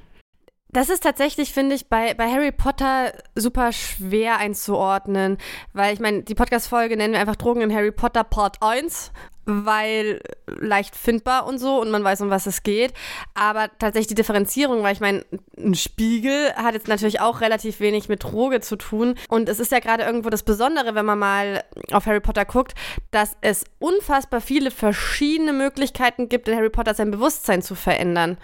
[0.68, 5.38] Das ist tatsächlich, finde ich, bei, bei Harry Potter super schwer einzuordnen,
[5.72, 9.12] weil ich meine, die Podcast-Folge nennen wir einfach Drogen in Harry Potter Part 1
[9.46, 12.92] weil leicht findbar und so und man weiß, um was es geht.
[13.34, 15.24] Aber tatsächlich die Differenzierung, weil ich meine,
[15.56, 19.14] ein Spiegel hat jetzt natürlich auch relativ wenig mit Droge zu tun.
[19.28, 22.74] Und es ist ja gerade irgendwo das Besondere, wenn man mal auf Harry Potter guckt,
[23.12, 28.38] dass es unfassbar viele verschiedene Möglichkeiten gibt, in Harry Potter sein Bewusstsein zu verändern.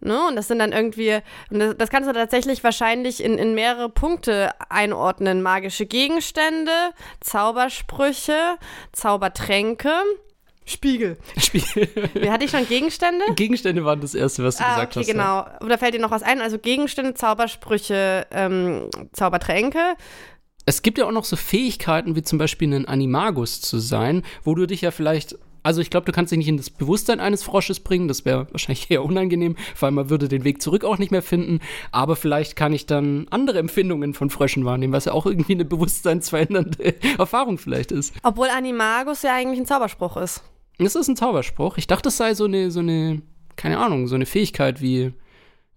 [0.00, 0.28] Ne?
[0.28, 1.18] Und das sind dann irgendwie,
[1.50, 5.42] das, das, kannst du tatsächlich wahrscheinlich in, in mehrere Punkte einordnen.
[5.42, 6.72] Magische Gegenstände,
[7.20, 8.58] Zaubersprüche,
[8.92, 9.90] Zaubertränke
[10.68, 11.16] Spiegel.
[11.38, 11.88] Spiegel.
[12.14, 13.24] Wer hatte ich schon Gegenstände?
[13.34, 15.06] Gegenstände waren das erste, was du ah, gesagt okay, hast.
[15.10, 15.46] genau.
[15.64, 16.42] Oder fällt dir noch was ein?
[16.42, 19.96] Also Gegenstände, Zaubersprüche, ähm, Zaubertränke.
[20.66, 24.54] Es gibt ja auch noch so Fähigkeiten, wie zum Beispiel ein Animagus zu sein, wo
[24.54, 27.42] du dich ja vielleicht also ich glaube, du kannst dich nicht in das Bewusstsein eines
[27.42, 31.12] Frosches bringen, das wäre wahrscheinlich eher unangenehm, weil man würde den Weg zurück auch nicht
[31.12, 31.60] mehr finden,
[31.92, 35.66] aber vielleicht kann ich dann andere Empfindungen von Fröschen wahrnehmen, was ja auch irgendwie eine
[35.66, 38.14] bewusstseinsverändernde Erfahrung vielleicht ist.
[38.22, 40.42] Obwohl Animagus ja eigentlich ein Zauberspruch ist.
[40.78, 41.76] Das ist ein Zauberspruch.
[41.76, 43.20] Ich dachte, es sei so eine, so eine,
[43.56, 45.12] keine Ahnung, so eine Fähigkeit wie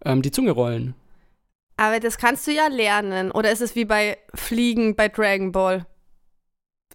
[0.06, 0.96] ähm, die Zunge rollen.
[1.76, 3.32] Aber das kannst du ja lernen.
[3.32, 5.86] Oder ist es wie bei Fliegen bei Dragon Ball?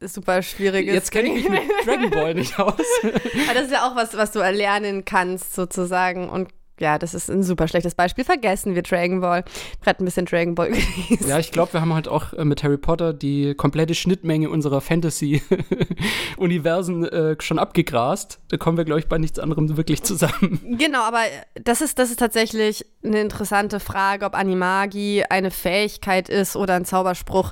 [0.00, 0.86] Super schwierig.
[0.86, 2.74] Jetzt kenne ich mich mit Dragon Ball nicht aus.
[3.02, 6.28] Aber das ist ja auch was, was du erlernen kannst, sozusagen.
[6.28, 8.24] Und ja, das ist ein super schlechtes Beispiel.
[8.24, 9.44] Vergessen wir Dragon Ball.
[9.82, 11.26] Gerade ein bisschen Dragon Ball gelesen.
[11.28, 14.82] Ja, ich glaube, wir haben halt auch äh, mit Harry Potter die komplette Schnittmenge unserer
[14.82, 18.40] Fantasy-Universen äh, schon abgegrast.
[18.48, 20.60] Da kommen wir, glaube ich, bei nichts anderem wirklich zusammen.
[20.78, 21.20] Genau, aber
[21.54, 26.84] das ist, das ist tatsächlich eine interessante Frage, ob Animagi eine Fähigkeit ist oder ein
[26.84, 27.50] Zauberspruch.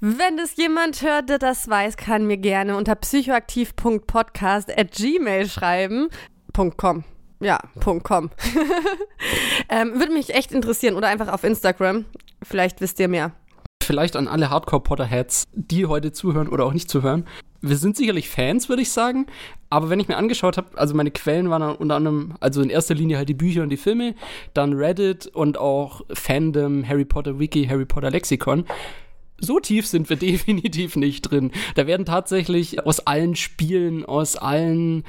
[0.00, 6.08] Wenn das jemand hört, der das weiß, kann mir gerne unter psychoaktiv.podcast at gmail schreiben.
[6.76, 7.04] .com.
[7.40, 7.58] Ja,
[8.02, 8.30] .com.
[9.68, 12.04] ähm, würde mich echt interessieren oder einfach auf Instagram.
[12.42, 13.32] Vielleicht wisst ihr mehr.
[13.82, 17.26] Vielleicht an alle Hardcore-Potterheads, die heute zuhören oder auch nicht zuhören.
[17.60, 19.26] Wir sind sicherlich Fans, würde ich sagen.
[19.68, 22.94] Aber wenn ich mir angeschaut habe, also meine Quellen waren unter anderem, also in erster
[22.94, 24.14] Linie halt die Bücher und die Filme,
[24.54, 28.64] dann Reddit und auch Fandom, Harry Potter Wiki, Harry Potter Lexikon
[29.38, 31.50] so tief sind wir definitiv nicht drin.
[31.74, 35.04] Da werden tatsächlich aus allen Spielen, aus allen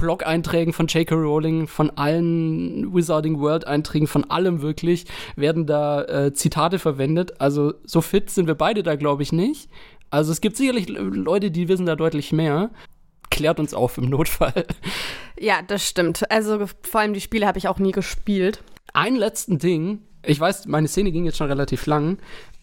[0.00, 1.14] Blog-Einträgen von J.K.
[1.14, 5.04] Rowling, von allen Wizarding World-Einträgen, von allem wirklich,
[5.36, 7.40] werden da äh, Zitate verwendet.
[7.40, 9.68] Also so fit sind wir beide da, glaube ich, nicht.
[10.10, 12.70] Also es gibt sicherlich Leute, die wissen da deutlich mehr.
[13.30, 14.66] Klärt uns auf im Notfall.
[15.42, 16.30] Ja, das stimmt.
[16.30, 18.62] Also vor allem die Spiele habe ich auch nie gespielt.
[18.92, 20.02] Ein letzten Ding.
[20.22, 22.18] Ich weiß, meine Szene ging jetzt schon relativ lang,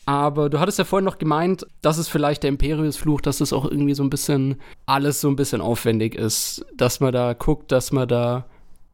[0.07, 3.65] aber du hattest ja vorhin noch gemeint, dass es vielleicht der Imperius-Fluch, dass es auch
[3.65, 6.65] irgendwie so ein bisschen, alles so ein bisschen aufwendig ist.
[6.77, 8.45] Dass man da guckt, dass man da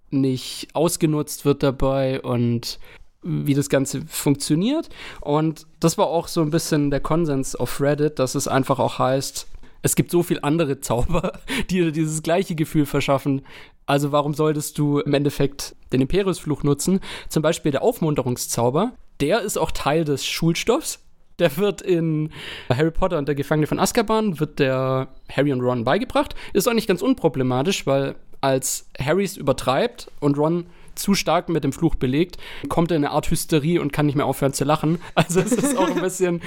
[0.09, 2.79] nicht ausgenutzt wird dabei und
[3.21, 4.89] wie das Ganze funktioniert.
[5.21, 8.97] Und das war auch so ein bisschen der Konsens auf Reddit, dass es einfach auch
[8.97, 9.47] heißt,
[9.83, 11.33] es gibt so viele andere Zauber,
[11.69, 13.43] die dir dieses gleiche Gefühl verschaffen.
[13.85, 17.01] Also warum solltest du im Endeffekt den Imperiusfluch nutzen?
[17.29, 18.93] Zum Beispiel der Aufmunterungszauber.
[19.19, 21.02] Der ist auch Teil des Schulstoffs.
[21.39, 22.29] Der wird in
[22.69, 26.35] Harry Potter und der Gefangene von Azkaban, wird der Harry und Ron beigebracht.
[26.53, 30.65] Ist auch nicht ganz unproblematisch, weil als Harry es übertreibt und Ron
[30.95, 32.37] zu stark mit dem Fluch belegt,
[32.69, 34.99] kommt er in eine Art Hysterie und kann nicht mehr aufhören zu lachen.
[35.15, 36.41] Also es ist auch ein bisschen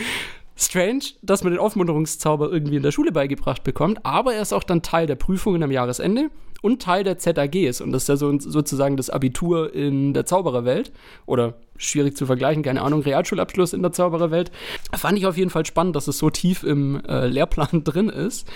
[0.56, 4.64] strange, dass man den Aufmunterungszauber irgendwie in der Schule beigebracht bekommt, aber er ist auch
[4.64, 6.30] dann Teil der Prüfungen am Jahresende
[6.66, 7.80] und Teil der ZAGs.
[7.80, 10.92] Und das ist ja so, sozusagen das Abitur in der Zaubererwelt.
[11.24, 14.50] Oder schwierig zu vergleichen, keine Ahnung, Realschulabschluss in der Zaubererwelt.
[14.92, 18.48] Fand ich auf jeden Fall spannend, dass es so tief im äh, Lehrplan drin ist.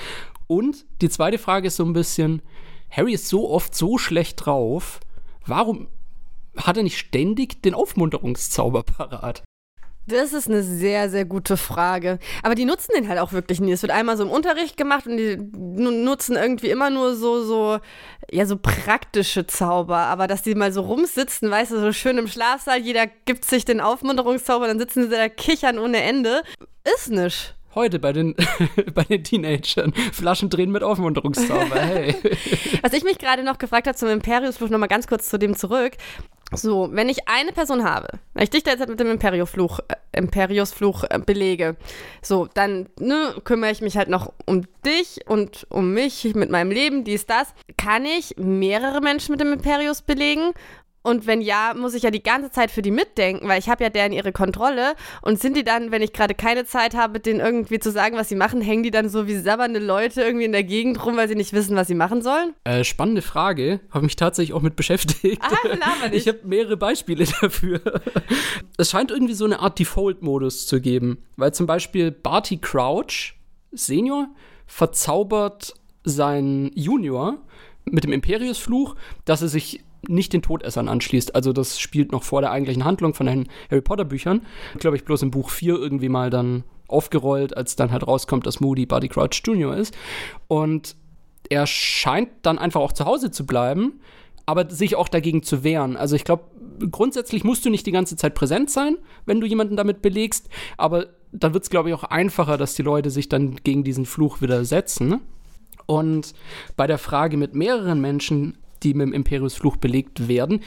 [0.48, 2.42] Und die zweite Frage ist so ein bisschen:
[2.90, 4.98] Harry ist so oft so schlecht drauf.
[5.46, 5.86] Warum
[6.56, 9.44] hat er nicht ständig den Aufmunterungszauber parat?
[10.06, 12.18] Das ist eine sehr, sehr gute Frage.
[12.42, 13.72] Aber die nutzen den halt auch wirklich nie.
[13.72, 17.78] Es wird einmal so im Unterricht gemacht und die nutzen irgendwie immer nur so, so,
[18.30, 19.98] ja, so praktische Zauber.
[19.98, 23.64] Aber dass die mal so rumsitzen, weißt du, so schön im Schlafsaal, jeder gibt sich
[23.64, 26.42] den Aufmunterungszauber, dann sitzen sie da kichern ohne Ende.
[26.96, 27.54] Ist nicht.
[27.74, 28.34] Heute bei den,
[28.94, 29.92] bei den Teenagern.
[30.12, 31.76] Flaschen drehen mit Aufmunterungszauber.
[31.76, 32.16] Hey.
[32.82, 35.92] Was ich mich gerade noch gefragt habe zum Imperiusfluch, nochmal ganz kurz zu dem zurück.
[36.52, 39.94] So, wenn ich eine Person habe, wenn ich dich da jetzt mit dem Imperiusfluch, äh,
[40.12, 41.76] Imperiusfluch äh, belege,
[42.22, 46.72] so, dann ne, kümmere ich mich halt noch um dich und um mich mit meinem
[46.72, 47.54] Leben, dies, das.
[47.76, 50.52] Kann ich mehrere Menschen mit dem Imperius belegen?
[51.02, 53.82] Und wenn ja, muss ich ja die ganze Zeit für die mitdenken, weil ich habe
[53.82, 54.94] ja deren ihre Kontrolle.
[55.22, 58.28] Und sind die dann, wenn ich gerade keine Zeit habe, denen irgendwie zu sagen, was
[58.28, 61.28] sie machen, hängen die dann so wie sabbernde Leute irgendwie in der Gegend rum, weil
[61.28, 62.54] sie nicht wissen, was sie machen sollen?
[62.64, 63.80] Äh, spannende Frage.
[63.90, 65.40] Habe mich tatsächlich auch mit beschäftigt.
[65.42, 66.14] Ah, nicht.
[66.14, 67.80] Ich habe mehrere Beispiele dafür.
[68.76, 71.18] es scheint irgendwie so eine Art Default-Modus zu geben.
[71.36, 73.36] Weil zum Beispiel Barty Crouch,
[73.72, 74.28] Senior,
[74.66, 77.38] verzaubert seinen Junior
[77.84, 81.34] mit dem Imperius-Fluch, dass er sich nicht den Todessern anschließt.
[81.34, 84.42] Also das spielt noch vor der eigentlichen Handlung von den Harry Potter Büchern.
[84.78, 88.60] Glaube ich bloß im Buch 4 irgendwie mal dann aufgerollt, als dann halt rauskommt, dass
[88.60, 89.76] Moody Buddy Crouch Jr.
[89.76, 89.96] ist.
[90.48, 90.96] Und
[91.48, 94.00] er scheint dann einfach auch zu Hause zu bleiben,
[94.46, 95.96] aber sich auch dagegen zu wehren.
[95.96, 96.44] Also ich glaube,
[96.90, 101.08] grundsätzlich musst du nicht die ganze Zeit präsent sein, wenn du jemanden damit belegst, aber
[101.32, 104.40] dann wird es, glaube ich, auch einfacher, dass die Leute sich dann gegen diesen Fluch
[104.40, 105.20] widersetzen.
[105.86, 106.34] Und
[106.76, 110.60] bei der Frage mit mehreren Menschen die mit dem Imperiusfluch belegt werden.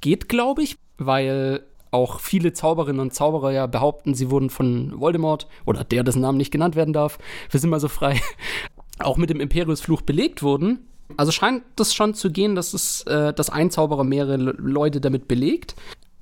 [0.00, 5.46] Geht, glaube ich, weil auch viele Zauberinnen und Zauberer ja behaupten, sie wurden von Voldemort
[5.64, 7.18] oder der, dessen Namen nicht genannt werden darf,
[7.50, 8.20] wir sind mal so frei,
[8.98, 10.80] auch mit dem Imperiusfluch belegt wurden.
[11.16, 15.28] Also scheint das schon zu gehen, dass es, äh, dass ein Zauberer mehrere Leute damit
[15.28, 15.76] belegt.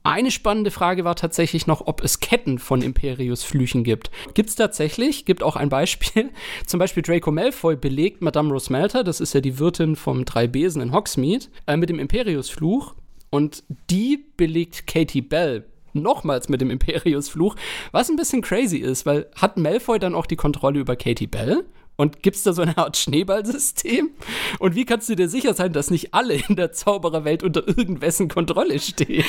[0.07, 4.11] Eine spannende Frage war tatsächlich noch, ob es Ketten von Imperius-Flüchen gibt.
[4.35, 6.31] Gibt es tatsächlich, gibt auch ein Beispiel.
[6.67, 10.83] Zum Beispiel Draco Malfoy belegt Madame Rosmelta, das ist ja die Wirtin vom Drei Besen
[10.83, 12.95] in Hogsmeade, äh, mit dem Imperius-Fluch.
[13.31, 15.64] Und die belegt Katie Bell
[15.95, 17.57] nochmals mit dem Imperius-Fluch,
[17.90, 21.64] was ein bisschen crazy ist, weil hat Malfoy dann auch die Kontrolle über Katie Bell?
[21.96, 24.11] Und gibt es da so eine Art Schneeballsystem?
[24.59, 28.28] Und wie kannst du dir sicher sein, dass nicht alle in der Zaubererwelt unter irgendwessen
[28.28, 29.24] Kontrolle stehen?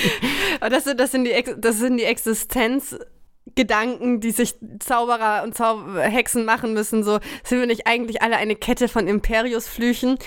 [0.59, 6.45] das, sind, das, sind die, das sind die Existenzgedanken, die sich Zauberer und Zau Hexen
[6.45, 7.03] machen müssen.
[7.03, 10.17] So sind wir nicht eigentlich alle eine Kette von Imperiusflüchen?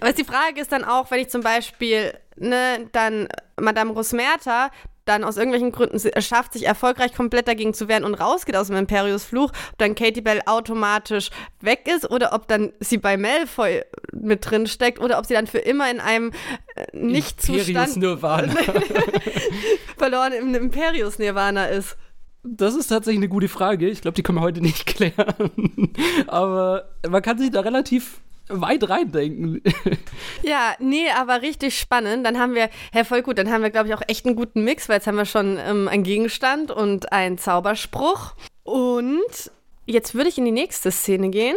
[0.00, 3.28] Aber die Frage ist dann auch, wenn ich zum Beispiel ne, dann
[3.58, 4.70] Madame Rosmerta
[5.06, 8.76] dann aus irgendwelchen Gründen schafft, sich erfolgreich komplett dagegen zu wehren und rausgeht aus dem
[8.76, 14.50] Imperius-Fluch, ob dann Katie Bell automatisch weg ist oder ob dann sie bei Malfoy mit
[14.50, 16.32] drin steckt oder ob sie dann für immer in einem
[16.74, 18.52] äh, Nicht-Zustand Nirvana.
[19.96, 21.96] verloren im Imperius-Nirvana ist.
[22.42, 23.88] Das ist tatsächlich eine gute Frage.
[23.88, 25.50] Ich glaube, die können wir heute nicht klären.
[26.26, 29.62] Aber man kann sich da relativ weit reindenken.
[30.42, 32.24] ja, nee, aber richtig spannend.
[32.26, 34.64] Dann haben wir, Herr voll gut, dann haben wir, glaube ich, auch echt einen guten
[34.64, 38.34] Mix, weil jetzt haben wir schon ähm, einen Gegenstand und einen Zauberspruch.
[38.62, 39.50] Und
[39.88, 41.56] Jetzt würde ich in die nächste Szene gehen.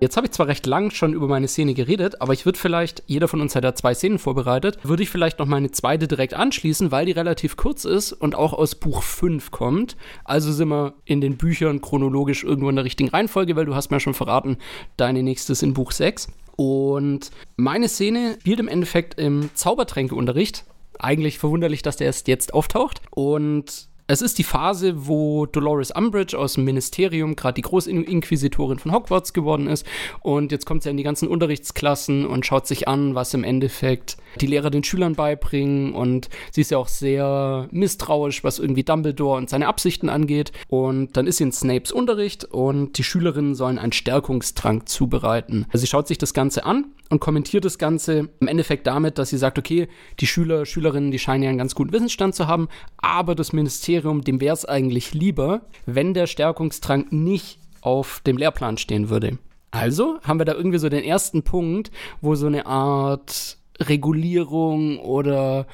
[0.00, 3.02] Jetzt habe ich zwar recht lang schon über meine Szene geredet, aber ich würde vielleicht,
[3.06, 6.32] jeder von uns hat ja zwei Szenen vorbereitet, würde ich vielleicht noch meine zweite direkt
[6.32, 9.98] anschließen, weil die relativ kurz ist und auch aus Buch 5 kommt.
[10.24, 13.90] Also sind wir in den Büchern chronologisch irgendwo in der richtigen Reihenfolge, weil du hast
[13.90, 14.56] mir schon verraten,
[14.96, 16.28] deine nächste ist in Buch 6.
[16.56, 20.64] Und meine Szene spielt im Endeffekt im Zaubertränkeunterricht.
[20.98, 23.02] Eigentlich verwunderlich, dass der erst jetzt auftaucht.
[23.10, 28.92] Und es ist die Phase, wo Dolores Umbridge aus dem Ministerium gerade die Großinquisitorin von
[28.92, 29.86] Hogwarts geworden ist.
[30.20, 34.16] Und jetzt kommt sie in die ganzen Unterrichtsklassen und schaut sich an, was im Endeffekt
[34.40, 35.94] die Lehrer den Schülern beibringen.
[35.94, 40.50] Und sie ist ja auch sehr misstrauisch, was irgendwie Dumbledore und seine Absichten angeht.
[40.66, 45.66] Und dann ist sie in Snapes Unterricht und die Schülerinnen sollen einen Stärkungstrank zubereiten.
[45.68, 49.30] Also sie schaut sich das Ganze an und kommentiert das Ganze im Endeffekt damit, dass
[49.30, 49.88] sie sagt, okay,
[50.20, 54.22] die Schüler, Schülerinnen, die scheinen ja einen ganz guten Wissensstand zu haben, aber das Ministerium,
[54.22, 59.38] dem wäre es eigentlich lieber, wenn der Stärkungstrank nicht auf dem Lehrplan stehen würde.
[59.72, 61.90] Also haben wir da irgendwie so den ersten Punkt,
[62.20, 65.66] wo so eine Art Regulierung oder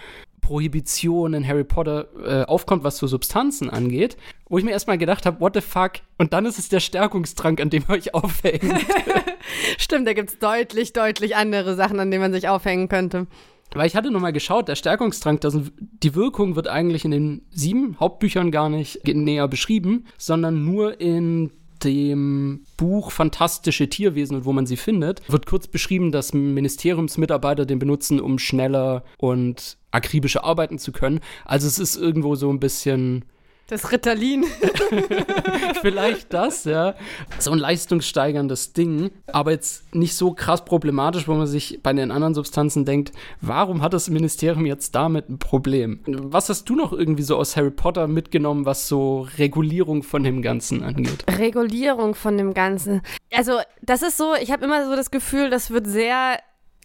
[0.46, 4.16] Prohibition in Harry Potter äh, aufkommt, was so Substanzen angeht,
[4.48, 5.94] wo ich mir erstmal gedacht habe, what the fuck?
[6.18, 8.62] Und dann ist es der Stärkungstrank, an dem ihr euch aufhängt.
[9.78, 13.26] Stimmt, da gibt es deutlich, deutlich andere Sachen, an denen man sich aufhängen könnte.
[13.74, 17.98] Weil ich hatte nochmal geschaut, der Stärkungstrank, das, die Wirkung wird eigentlich in den sieben
[17.98, 21.50] Hauptbüchern gar nicht näher beschrieben, sondern nur in
[21.84, 27.78] dem Buch Fantastische Tierwesen und wo man sie findet, wird kurz beschrieben, dass Ministeriumsmitarbeiter den
[27.78, 31.20] benutzen, um schneller und akribischer arbeiten zu können.
[31.44, 33.24] Also es ist irgendwo so ein bisschen
[33.66, 34.44] das Ritalin.
[35.80, 36.94] Vielleicht das, ja.
[37.38, 42.10] So ein leistungssteigerndes Ding, aber jetzt nicht so krass problematisch, wo man sich bei den
[42.10, 46.00] anderen Substanzen denkt, warum hat das Ministerium jetzt damit ein Problem?
[46.06, 50.42] Was hast du noch irgendwie so aus Harry Potter mitgenommen, was so Regulierung von dem
[50.42, 51.24] Ganzen angeht?
[51.38, 53.02] Regulierung von dem Ganzen.
[53.32, 56.38] Also, das ist so, ich habe immer so das Gefühl, das wird sehr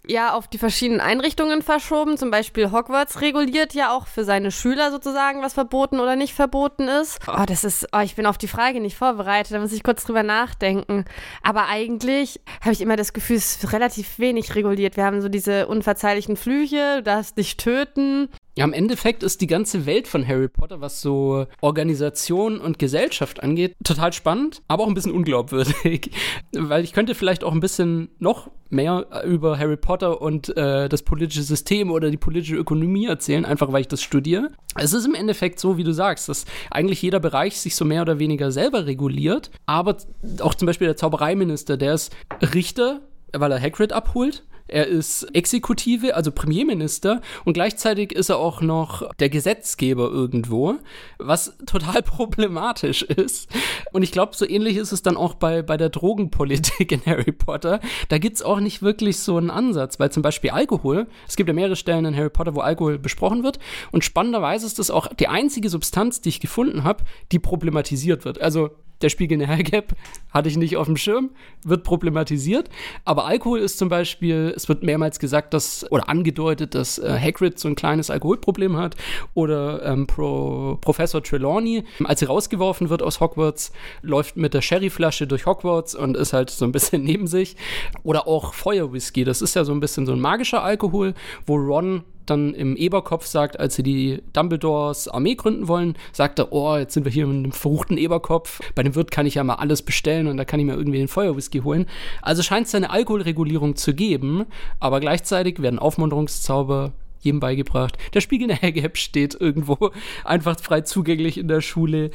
[0.06, 2.16] ja auf die verschiedenen Einrichtungen verschoben.
[2.16, 6.88] Zum Beispiel Hogwarts reguliert ja auch für seine Schüler sozusagen, was verboten oder nicht verboten
[6.88, 7.18] ist.
[7.28, 10.04] Oh, das ist, oh, ich bin auf die Frage nicht vorbereitet, da muss ich kurz
[10.04, 11.04] drüber nachdenken.
[11.42, 14.96] Aber eigentlich habe ich immer das Gefühl, es ist relativ wenig reguliert.
[14.96, 18.28] Wir haben so diese unverzeihlichen Flüche, du darfst dich töten.
[18.54, 23.42] Ja, im Endeffekt ist die ganze Welt von Harry Potter, was so Organisation und Gesellschaft
[23.42, 26.10] angeht, total spannend, aber auch ein bisschen unglaubwürdig.
[26.52, 31.02] Weil ich könnte vielleicht auch ein bisschen noch mehr über Harry Potter und äh, das
[31.02, 34.48] politische System oder die politische Ökonomie erzählen, einfach weil ich das studiere.
[34.76, 38.00] Es ist im Endeffekt so, wie du sagst, dass eigentlich jeder Bereich sich so mehr
[38.00, 39.98] oder weniger selber reguliert, aber
[40.40, 42.16] auch zum Beispiel der Zaubereiminister, der ist
[42.54, 48.60] Richter, weil er Hagrid abholt er ist Exekutive, also Premierminister und gleichzeitig ist er auch
[48.60, 50.76] noch der Gesetzgeber irgendwo,
[51.18, 53.48] was total problematisch ist.
[53.92, 57.32] Und ich glaube, so ähnlich ist es dann auch bei, bei der Drogenpolitik in Harry
[57.32, 57.80] Potter.
[58.08, 61.48] Da gibt es auch nicht wirklich so einen Ansatz, weil zum Beispiel Alkohol, es gibt
[61.48, 63.58] ja mehrere Stellen in Harry Potter, wo Alkohol besprochen wird
[63.90, 68.40] und spannenderweise ist das auch die einzige Substanz, die ich gefunden habe, die problematisiert wird.
[68.40, 68.70] Also
[69.02, 69.94] der spiegelnde Hairgap
[70.30, 71.30] hatte ich nicht auf dem Schirm,
[71.64, 72.70] wird problematisiert.
[73.04, 77.58] Aber Alkohol ist zum Beispiel, es wird mehrmals gesagt, dass, oder angedeutet, dass äh, Hagrid
[77.58, 78.96] so ein kleines Alkoholproblem hat.
[79.34, 83.72] Oder ähm, Pro, Professor Trelawney, als sie rausgeworfen wird aus Hogwarts,
[84.02, 87.56] läuft mit der Sherryflasche durch Hogwarts und ist halt so ein bisschen neben sich.
[88.02, 91.14] Oder auch Feuerwhisky, das ist ja so ein bisschen so ein magischer Alkohol,
[91.46, 96.52] wo Ron dann im Eberkopf sagt, als sie die Dumbledores Armee gründen wollen, sagt er,
[96.52, 98.60] oh, jetzt sind wir hier mit einem verruchten Eberkopf.
[98.74, 100.98] Bei dem Wirt kann ich ja mal alles bestellen und da kann ich mir irgendwie
[100.98, 101.86] den Feuerwhisky holen.
[102.20, 104.46] Also scheint es eine Alkoholregulierung zu geben,
[104.80, 107.96] aber gleichzeitig werden Aufmunterungszauber jedem beigebracht.
[108.14, 109.90] Der Spiegel in der Haggap steht irgendwo
[110.24, 112.10] einfach frei zugänglich in der Schule.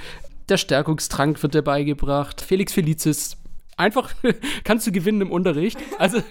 [0.49, 2.41] Der Stärkungstrank wird dir beigebracht.
[2.41, 3.37] Felix Felicis
[3.77, 4.13] einfach
[4.63, 5.77] kannst du gewinnen im Unterricht.
[5.97, 6.21] Also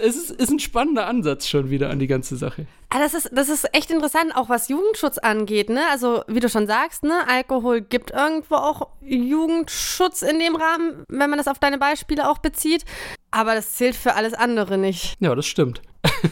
[0.00, 2.66] es ist, ist, ein spannender Ansatz schon wieder an die ganze Sache.
[2.88, 5.68] Ah, das ist, das ist echt interessant, auch was Jugendschutz angeht.
[5.68, 5.82] Ne?
[5.90, 7.28] Also wie du schon sagst, ne?
[7.28, 12.38] Alkohol gibt irgendwo auch Jugendschutz in dem Rahmen, wenn man das auf deine Beispiele auch
[12.38, 12.84] bezieht.
[13.30, 15.16] Aber das zählt für alles andere nicht.
[15.18, 15.82] Ja, das stimmt.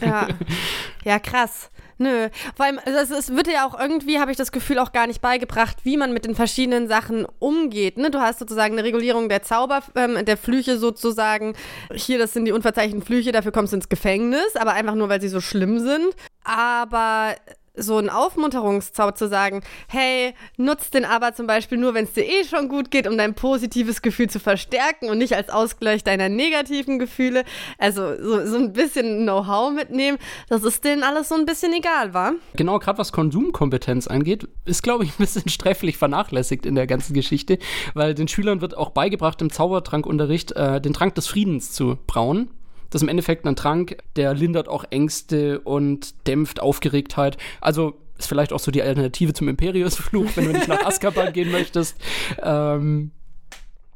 [0.01, 0.27] Ja,
[1.03, 1.69] ja krass.
[2.03, 2.27] Nö,
[2.57, 5.77] vor allem, es wird ja auch irgendwie, habe ich das Gefühl, auch gar nicht beigebracht,
[5.83, 7.97] wie man mit den verschiedenen Sachen umgeht.
[7.97, 8.11] Ne?
[8.11, 11.55] Du hast sozusagen eine Regulierung der Zauber, ähm, der Flüche sozusagen.
[11.93, 15.21] Hier, das sind die unverzeichneten Flüche, dafür kommst du ins Gefängnis, aber einfach nur, weil
[15.21, 16.13] sie so schlimm sind.
[16.43, 17.35] Aber
[17.75, 22.23] so ein Aufmunterungszauber zu sagen, hey, nutz den aber zum Beispiel nur, wenn es dir
[22.23, 26.29] eh schon gut geht, um dein positives Gefühl zu verstärken und nicht als Ausgleich deiner
[26.29, 27.43] negativen Gefühle.
[27.79, 30.19] Also so, so ein bisschen Know-how mitnehmen,
[30.49, 32.33] das ist denen alles so ein bisschen egal, war?
[32.55, 37.13] Genau, gerade was Konsumkompetenz angeht, ist, glaube ich, ein bisschen strefflich vernachlässigt in der ganzen
[37.13, 37.57] Geschichte,
[37.95, 42.49] weil den Schülern wird auch beigebracht, im Zaubertrankunterricht äh, den Trank des Friedens zu brauen.
[42.93, 47.37] Das ist im Endeffekt ein Trank, der lindert auch Ängste und dämpft Aufgeregtheit.
[47.59, 51.51] Also ist vielleicht auch so die Alternative zum Imperiusfluch, wenn du nicht nach Azkaban gehen
[51.51, 51.97] möchtest.
[52.39, 53.09] Ähm,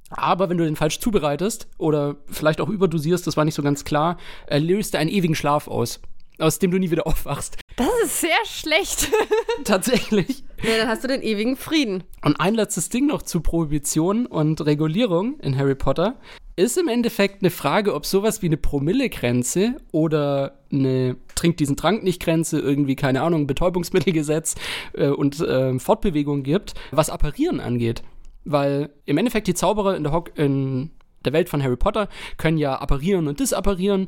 [0.10, 3.86] aber wenn du den falsch zubereitest oder vielleicht auch überdosierst, das war nicht so ganz
[3.86, 4.18] klar,
[4.48, 6.02] äh, löst er einen ewigen Schlaf aus,
[6.40, 7.58] aus dem du nie wieder aufwachst.
[7.76, 9.12] Das ist sehr schlecht.
[9.64, 10.44] Tatsächlich.
[10.64, 12.04] Ja, dann hast du den ewigen Frieden.
[12.24, 16.16] Und ein letztes Ding noch zu Prohibition und Regulierung in Harry Potter
[16.58, 22.04] ist im Endeffekt eine Frage, ob sowas wie eine Promillegrenze oder eine Trink diesen Trank
[22.04, 24.56] nicht Grenze, irgendwie, keine Ahnung, Betäubungsmittelgesetz
[24.94, 28.02] äh, und äh, Fortbewegung gibt, was Apparieren angeht.
[28.44, 30.90] Weil im Endeffekt die Zauberer in der, Ho in
[31.26, 34.08] der Welt von Harry Potter können ja apparieren und disapparieren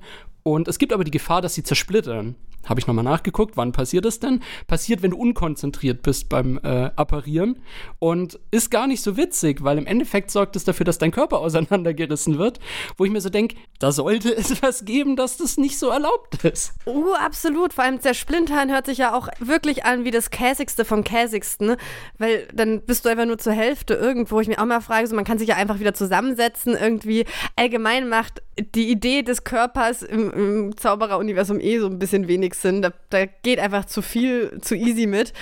[0.53, 2.35] und es gibt aber die Gefahr, dass sie zersplittern.
[2.65, 4.41] Habe ich nochmal nachgeguckt, wann passiert das denn?
[4.67, 7.59] Passiert, wenn du unkonzentriert bist beim äh, Apparieren
[7.99, 11.39] und ist gar nicht so witzig, weil im Endeffekt sorgt es dafür, dass dein Körper
[11.39, 12.59] auseinandergerissen wird,
[12.97, 16.43] wo ich mir so denke, da sollte es was geben, dass das nicht so erlaubt
[16.43, 16.73] ist.
[16.85, 17.73] Oh, absolut.
[17.73, 21.75] Vor allem zersplintern hört sich ja auch wirklich an wie das Käsigste vom Käsigsten,
[22.17, 24.41] weil dann bist du einfach nur zur Hälfte irgendwo.
[24.41, 27.25] Ich mir auch mal frage, so man kann sich ja einfach wieder zusammensetzen, irgendwie
[27.55, 28.41] allgemein macht
[28.75, 32.81] die Idee des Körpers im, im Zaubereruniversum eh so ein bisschen wenig Sinn.
[32.81, 35.33] Da, da, geht einfach zu viel, zu easy mit.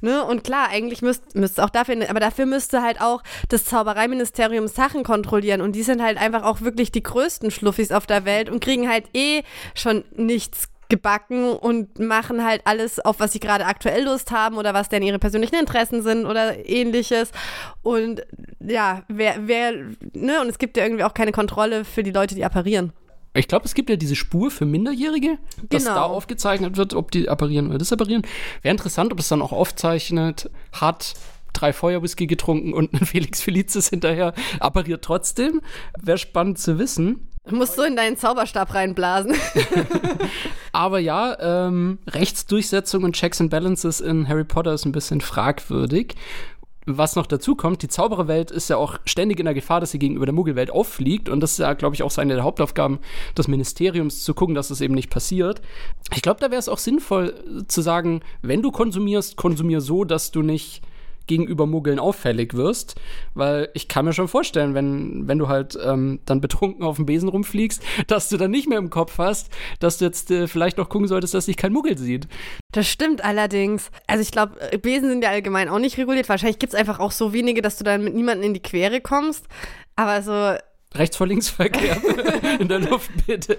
[0.00, 0.24] Ne?
[0.24, 5.04] Und klar, eigentlich müsste müsst auch dafür, aber dafür müsste halt auch das Zaubereiministerium Sachen
[5.04, 5.60] kontrollieren.
[5.60, 8.88] Und die sind halt einfach auch wirklich die größten Schluffis auf der Welt und kriegen
[8.88, 9.42] halt eh
[9.74, 14.74] schon nichts gebacken und machen halt alles, auf was sie gerade aktuell Lust haben oder
[14.74, 17.32] was denn ihre persönlichen Interessen sind oder ähnliches.
[17.82, 18.24] Und
[18.60, 19.72] ja, wer, wer,
[20.14, 22.92] ne, und es gibt ja irgendwie auch keine Kontrolle für die Leute, die apparieren.
[23.36, 25.94] Ich glaube, es gibt ja diese Spur für Minderjährige, dass genau.
[25.94, 28.22] da aufgezeichnet wird, ob die apparieren oder disapparieren.
[28.62, 31.14] Wäre interessant, ob es dann auch aufzeichnet hat,
[31.52, 35.60] drei Feuerwhisky getrunken und ein Felix Felicis hinterher, appariert trotzdem.
[36.00, 37.28] Wäre spannend zu wissen.
[37.48, 39.34] Du musst so in deinen Zauberstab reinblasen.
[40.72, 46.16] Aber ja, ähm, Rechtsdurchsetzung und Checks and Balances in Harry Potter ist ein bisschen fragwürdig.
[46.88, 49.98] Was noch dazu kommt, die Zaubererwelt ist ja auch ständig in der Gefahr, dass sie
[49.98, 51.28] gegenüber der Muggelwelt auffliegt.
[51.28, 53.00] Und das ist ja, glaube ich, auch so eine der Hauptaufgaben
[53.36, 55.60] des Ministeriums, zu gucken, dass das eben nicht passiert.
[56.14, 57.34] Ich glaube, da wäre es auch sinnvoll
[57.66, 60.82] zu sagen, wenn du konsumierst, konsumier so, dass du nicht
[61.26, 62.96] gegenüber Muggeln auffällig wirst.
[63.34, 67.06] Weil ich kann mir schon vorstellen, wenn, wenn du halt ähm, dann betrunken auf dem
[67.06, 69.50] Besen rumfliegst, dass du dann nicht mehr im Kopf hast,
[69.80, 72.28] dass du jetzt äh, vielleicht noch gucken solltest, dass sich kein Muggel sieht.
[72.72, 73.90] Das stimmt allerdings.
[74.06, 76.28] Also ich glaube, äh, Besen sind ja allgemein auch nicht reguliert.
[76.28, 79.00] Wahrscheinlich gibt es einfach auch so wenige, dass du dann mit niemandem in die Quere
[79.00, 79.46] kommst.
[79.96, 80.56] Aber so
[80.94, 82.00] Rechts vor links Verkehr
[82.60, 83.56] in der Luft, bitte.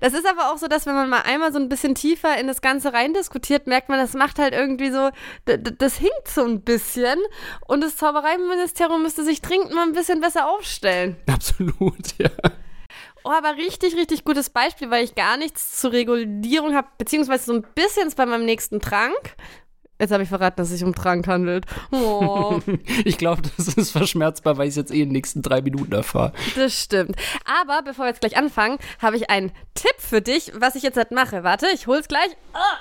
[0.00, 2.46] Das ist aber auch so, dass wenn man mal einmal so ein bisschen tiefer in
[2.46, 5.10] das Ganze reindiskutiert, merkt man, das macht halt irgendwie so,
[5.44, 7.18] das hinkt so ein bisschen
[7.66, 11.16] und das Zaubereiministerium müsste sich dringend mal ein bisschen besser aufstellen.
[11.26, 12.30] Absolut, ja.
[13.24, 17.52] Oh, aber richtig, richtig gutes Beispiel, weil ich gar nichts zur Regulierung habe, beziehungsweise so
[17.52, 19.36] ein bisschen bei meinem nächsten Trank.
[19.98, 21.66] Jetzt habe ich verraten, dass es sich um Trank handelt.
[21.90, 22.60] Oh.
[23.04, 25.92] ich glaube, das ist verschmerzbar, weil ich es jetzt eh in den nächsten drei Minuten
[25.92, 26.32] erfahre.
[26.54, 27.16] Das stimmt.
[27.44, 30.96] Aber bevor wir jetzt gleich anfangen, habe ich einen Tipp für dich, was ich jetzt
[30.96, 31.42] halt mache.
[31.42, 32.36] Warte, ich hol's gleich.
[32.52, 32.78] Ah.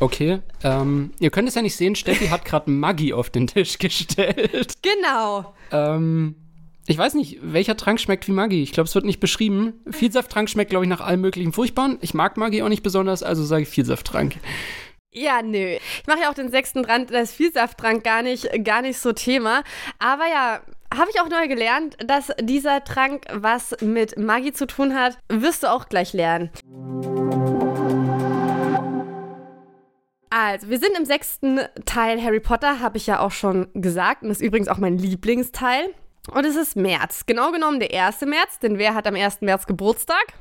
[0.00, 3.78] Okay, ähm, ihr könnt es ja nicht sehen, Steffi hat gerade Maggi auf den Tisch
[3.78, 4.74] gestellt.
[4.82, 5.54] Genau.
[5.70, 6.34] Ähm,
[6.86, 8.62] ich weiß nicht, welcher Trank schmeckt wie Maggi.
[8.62, 9.74] Ich glaube, es wird nicht beschrieben.
[9.88, 11.98] Vielsafttrank schmeckt, glaube ich, nach allem möglichen Furchtbaren.
[12.00, 14.36] Ich mag Maggi auch nicht besonders, also sage ich Vielsafttrank.
[15.14, 15.76] Ja, nö.
[15.76, 19.62] Ich mache ja auch den sechsten Brand, das Vielsafttrank gar nicht, gar nicht so Thema.
[19.98, 20.60] Aber ja,
[20.92, 25.18] habe ich auch neu gelernt, dass dieser Trank was mit Maggi zu tun hat.
[25.28, 26.50] Wirst du auch gleich lernen.
[30.30, 34.22] Also, wir sind im sechsten Teil Harry Potter, habe ich ja auch schon gesagt.
[34.22, 35.94] Und das ist übrigens auch mein Lieblingsteil.
[36.30, 37.26] Und es ist März.
[37.26, 38.20] Genau genommen der 1.
[38.22, 39.40] März, denn wer hat am 1.
[39.40, 40.34] März Geburtstag?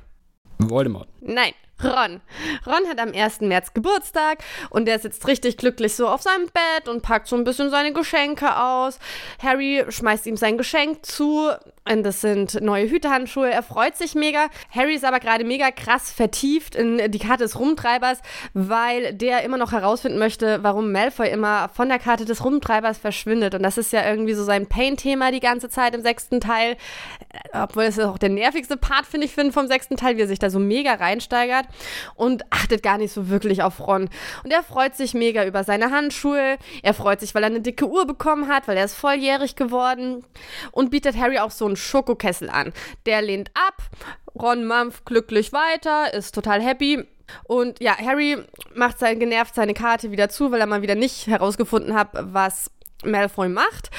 [0.59, 1.09] Voldemort.
[1.21, 1.53] Nein,
[1.83, 2.21] Ron.
[2.67, 3.41] Ron hat am 1.
[3.41, 7.43] März Geburtstag und der sitzt richtig glücklich so auf seinem Bett und packt so ein
[7.43, 8.99] bisschen seine Geschenke aus.
[9.41, 11.49] Harry schmeißt ihm sein Geschenk zu.
[11.89, 13.49] Und das sind neue Hütehandschuhe.
[13.49, 14.49] Er freut sich mega.
[14.69, 18.21] Harry ist aber gerade mega krass vertieft in die Karte des Rumtreibers,
[18.53, 23.55] weil der immer noch herausfinden möchte, warum Malfoy immer von der Karte des Rumtreibers verschwindet.
[23.55, 26.77] Und das ist ja irgendwie so sein Pain-Thema die ganze Zeit im sechsten Teil.
[27.51, 30.39] Obwohl es auch der nervigste Part, finde ich, find vom sechsten Teil, wie er sich
[30.39, 31.65] da so mega reinsteigert.
[32.15, 34.07] und achtet gar nicht so wirklich auf Ron.
[34.43, 36.57] Und er freut sich mega über seine Handschuhe.
[36.83, 40.23] Er freut sich, weil er eine dicke Uhr bekommen hat, weil er ist volljährig geworden
[40.71, 42.73] und bietet Harry auch so einen Schokokessel an.
[43.05, 43.81] Der lehnt ab.
[44.33, 47.05] Ron mampft glücklich weiter, ist total happy.
[47.43, 48.37] Und ja, Harry
[48.73, 52.71] macht sein, genervt seine Karte wieder zu, weil er mal wieder nicht herausgefunden hat, was
[53.03, 53.89] Malfoy macht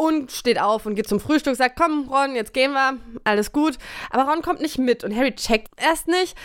[0.00, 3.76] und steht auf und geht zum Frühstück, sagt, komm Ron, jetzt gehen wir, alles gut.
[4.08, 6.36] Aber Ron kommt nicht mit und Harry checkt erst nicht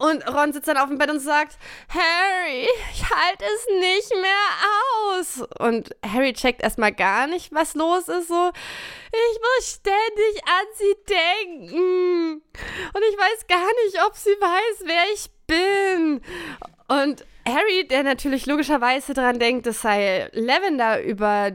[0.00, 1.58] und Ron sitzt dann auf dem Bett und sagt,
[1.90, 5.44] Harry, ich halte es nicht mehr aus.
[5.58, 8.28] Und Harry checkt erstmal gar nicht, was los ist.
[8.28, 8.50] So,
[9.12, 12.32] ich muss ständig an sie denken.
[12.32, 16.22] Und ich weiß gar nicht, ob sie weiß, wer ich bin.
[16.88, 21.52] Und Harry, der natürlich logischerweise daran denkt, es sei Lavender über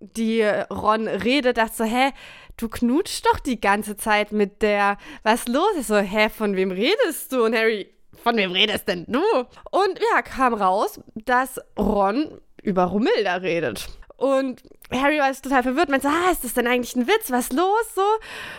[0.00, 2.12] die Ron redet, dachte so, hä,
[2.56, 4.98] du knutschst doch die ganze Zeit mit der.
[5.22, 5.88] Was los ist?
[5.88, 7.44] So, hä, von wem redest du?
[7.44, 7.88] Und Harry,
[8.22, 9.22] von wem redest denn du?
[9.70, 13.88] Und ja, kam raus, dass Ron über Romilda redet.
[14.16, 17.30] Und Harry war total verwirrt, meinte, ah, ist das denn eigentlich ein Witz?
[17.30, 18.02] Was los so?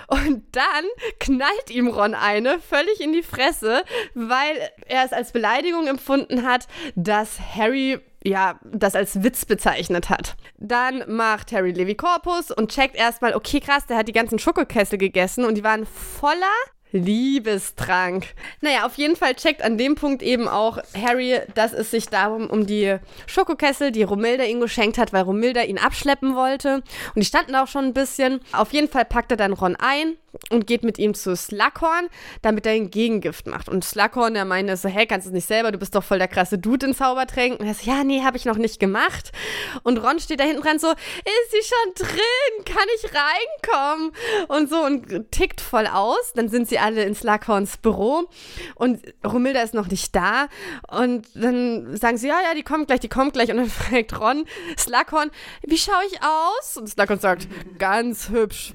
[0.08, 0.86] Und dann
[1.20, 3.84] knallt ihm Ron eine völlig in die Fresse,
[4.14, 10.36] weil er es als Beleidigung empfunden hat, dass Harry ja, das als Witz bezeichnet hat.
[10.58, 14.98] Dann macht Harry Levi Corpus und checkt erstmal, okay, krass, der hat die ganzen Schokokessel
[14.98, 16.48] gegessen und die waren voller
[16.92, 18.28] Liebestrank.
[18.62, 22.50] Naja, auf jeden Fall checkt an dem Punkt eben auch Harry, dass es sich darum
[22.50, 22.98] um die
[23.28, 26.76] Schokokessel, die Romilda ihm geschenkt hat, weil Romilda ihn abschleppen wollte.
[26.76, 28.40] Und die standen auch schon ein bisschen.
[28.54, 30.16] Auf jeden Fall packt er dann Ron ein
[30.50, 32.08] und geht mit ihm zu Slughorn,
[32.42, 33.70] damit er ein Gegengift macht.
[33.70, 36.20] Und Slughorn, der meinte so, hey, kannst du es nicht selber, du bist doch voll
[36.20, 37.60] der krasse Dude in Zaubertränken.
[37.60, 39.32] Und er so, ja, nee, habe ich noch nicht gemacht.
[39.84, 42.66] Und Ron steht da hinten dran so, ist sie schon drin?
[42.66, 44.12] Kann ich reinkommen?
[44.48, 46.34] Und so und tickt voll aus.
[46.34, 48.30] Dann sind sie alle in Slughorns Büro
[48.76, 50.48] und Romilda ist noch nicht da.
[50.88, 53.50] Und dann sagen sie, ja, ja, die kommt gleich, die kommt gleich.
[53.52, 54.46] Und dann fragt Ron
[54.78, 55.32] Slughorn,
[55.64, 56.78] wie schaue ich aus?
[56.78, 57.48] Und Slughorn sagt,
[57.80, 58.74] ganz hübsch.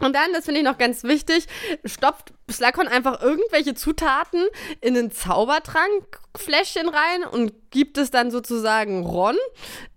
[0.00, 1.46] Und dann, das finde ich noch ganz wichtig,
[1.84, 4.46] stopft Slughorn einfach irgendwelche Zutaten
[4.80, 9.36] in ein Zaubertrankfläschchen rein und gibt es dann sozusagen Ron.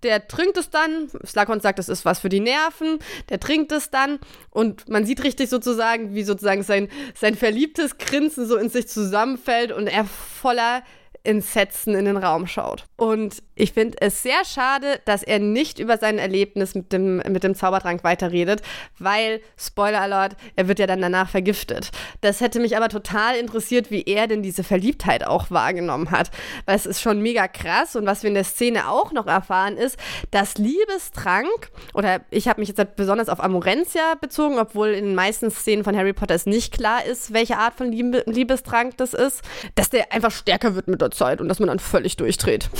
[0.02, 1.08] Der trinkt es dann.
[1.24, 2.98] Slughorn sagt, das ist was für die Nerven.
[3.28, 4.18] Der trinkt es dann
[4.50, 9.72] und man sieht richtig sozusagen, wie sozusagen sein, sein verliebtes Grinsen so in sich zusammenfällt
[9.72, 10.82] und er voller
[11.22, 12.84] Entsetzen in den Raum schaut.
[12.96, 17.44] Und ich finde es sehr schade, dass er nicht über sein Erlebnis mit dem, mit
[17.44, 18.62] dem Zaubertrank weiterredet,
[18.98, 21.90] weil, Spoiler Alert, er wird ja dann danach vergiftet.
[22.22, 26.30] Das hätte mich aber total interessiert, wie er denn diese Verliebtheit auch wahrgenommen hat.
[26.64, 29.76] Weil es ist schon mega krass und was wir in der Szene auch noch erfahren
[29.76, 29.98] ist,
[30.30, 35.14] dass Liebestrank, oder ich habe mich jetzt halt besonders auf Amorentia bezogen, obwohl in den
[35.14, 39.12] meisten Szenen von Harry Potter es nicht klar ist, welche Art von Liebe, Liebestrank das
[39.12, 39.42] ist,
[39.74, 42.70] dass der einfach stärker wird mit der Zeit und dass man dann völlig durchdreht.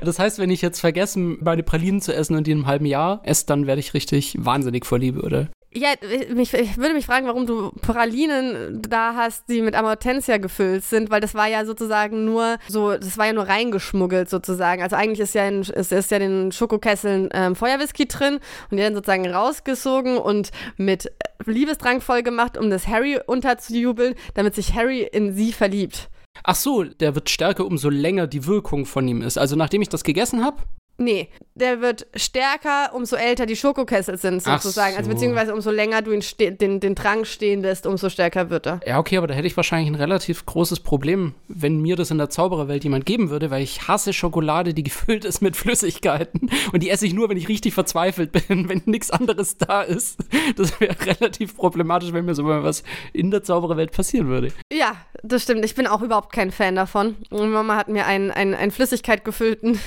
[0.00, 2.86] das heißt, wenn ich jetzt vergesse, meine Pralinen zu essen und die in einem halben
[2.86, 5.48] Jahr esse, dann werde ich richtig wahnsinnig vor Liebe, oder?
[5.74, 10.84] Ja, ich, ich würde mich fragen, warum du Pralinen da hast, die mit Amortensia gefüllt
[10.84, 14.82] sind, weil das war ja sozusagen nur so, das war ja nur reingeschmuggelt sozusagen.
[14.82, 18.34] Also eigentlich ist ja in, ist, ist ja in den Schokokesseln ähm, Feuerwhisky drin
[18.70, 21.10] und die dann sozusagen rausgesogen und mit
[21.46, 26.10] Liebesdrang voll gemacht, um das Harry unterzujubeln, damit sich Harry in sie verliebt.
[26.44, 29.38] Ach so, der wird stärker, umso länger die Wirkung von ihm ist.
[29.38, 30.62] Also nachdem ich das gegessen habe?
[30.98, 34.94] Nee, der wird stärker, umso älter die Schokokessel sind, sozusagen.
[34.94, 34.98] Also so.
[34.98, 38.80] Also beziehungsweise umso länger du ihn den, den Trank stehen lässt, umso stärker wird er.
[38.86, 42.18] Ja, okay, aber da hätte ich wahrscheinlich ein relativ großes Problem, wenn mir das in
[42.18, 46.50] der Zaubererwelt jemand geben würde, weil ich hasse Schokolade, die gefüllt ist mit Flüssigkeiten.
[46.72, 50.20] Und die esse ich nur, wenn ich richtig verzweifelt bin, wenn nichts anderes da ist.
[50.56, 52.82] Das wäre relativ problematisch, wenn mir so mal was
[53.12, 54.48] in der Zaubererwelt passieren würde.
[54.72, 55.64] Ja, das stimmt.
[55.64, 57.16] Ich bin auch überhaupt kein Fan davon.
[57.30, 59.80] Mama hat mir einen, einen, einen Flüssigkeit gefüllten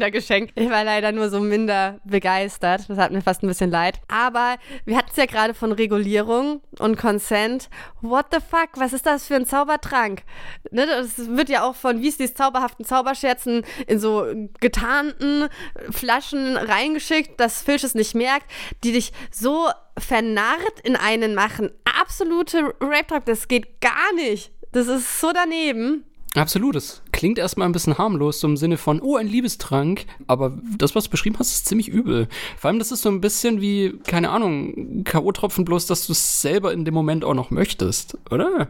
[0.00, 0.52] Geschenkt.
[0.58, 2.88] Ich war leider nur so minder begeistert.
[2.88, 4.00] Das hat mir fast ein bisschen leid.
[4.08, 7.68] Aber wir hatten es ja gerade von Regulierung und Consent.
[8.00, 8.70] What the fuck?
[8.76, 10.22] Was ist das für ein Zaubertrank?
[10.70, 14.26] Ne, das wird ja auch von Weasleys zauberhaften Zauberscherzen in so
[14.60, 15.48] getarnten
[15.90, 18.50] Flaschen reingeschickt, dass Filch es nicht merkt,
[18.84, 19.68] die dich so
[19.98, 21.70] vernarrt in einen machen.
[22.00, 24.52] Absolute Rape Talk, das geht gar nicht.
[24.72, 26.04] Das ist so daneben.
[26.34, 30.56] Absolut, das klingt erstmal ein bisschen harmlos, so im Sinne von, oh, ein Liebestrank, aber
[30.78, 32.26] das, was du beschrieben hast, ist ziemlich übel.
[32.56, 36.40] Vor allem, das ist so ein bisschen wie, keine Ahnung, K.O.-Tropfen bloß, dass du es
[36.40, 38.68] selber in dem Moment auch noch möchtest, oder?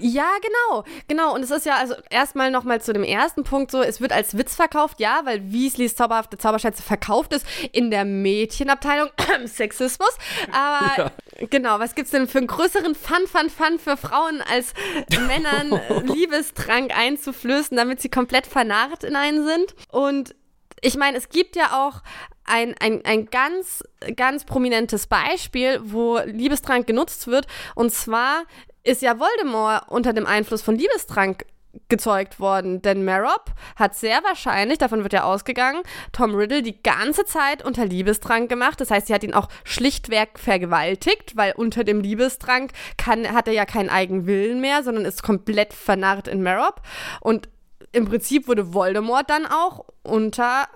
[0.00, 1.34] Ja, genau, genau.
[1.34, 4.36] Und es ist ja also erstmal nochmal zu dem ersten Punkt so, es wird als
[4.36, 9.10] Witz verkauft, ja, weil Weasleys zauberhafte Zauberschätze verkauft ist in der Mädchenabteilung,
[9.44, 10.16] Sexismus.
[10.52, 11.46] Aber ja.
[11.50, 14.72] genau, was gibt's denn für einen größeren Fun, Fun, Fun für Frauen als
[15.26, 19.74] Männern Liebestrank einzuflößen, damit sie komplett vernarrt in einen sind?
[19.90, 20.34] Und
[20.82, 22.02] ich meine, es gibt ja auch
[22.44, 23.82] ein, ein, ein ganz,
[24.16, 27.46] ganz prominentes Beispiel, wo Liebestrank genutzt wird.
[27.74, 28.44] Und zwar
[28.82, 31.44] ist ja Voldemort unter dem Einfluss von Liebestrank
[31.88, 37.24] gezeugt worden, denn Marop hat sehr wahrscheinlich, davon wird ja ausgegangen, Tom Riddle die ganze
[37.24, 38.80] Zeit unter Liebestrank gemacht.
[38.80, 43.54] Das heißt, sie hat ihn auch schlichtweg vergewaltigt, weil unter dem Liebestrank kann, hat er
[43.54, 46.82] ja keinen eigenen Willen mehr, sondern ist komplett vernarrt in Marop.
[47.20, 47.48] Und
[47.92, 50.66] im Prinzip wurde Voldemort dann auch unter,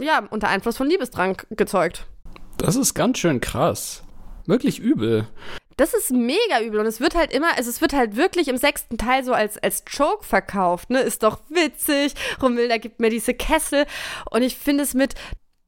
[0.00, 2.06] ja, unter Einfluss von Liebestrank gezeugt.
[2.58, 4.02] Das ist ganz schön krass.
[4.46, 5.28] Wirklich übel.
[5.76, 8.56] Das ist mega übel und es wird halt immer, also es wird halt wirklich im
[8.56, 11.00] sechsten Teil so als, als Joke verkauft, ne?
[11.00, 13.86] Ist doch witzig, Romilda gibt mir diese Kessel
[14.30, 15.14] und ich finde es mit,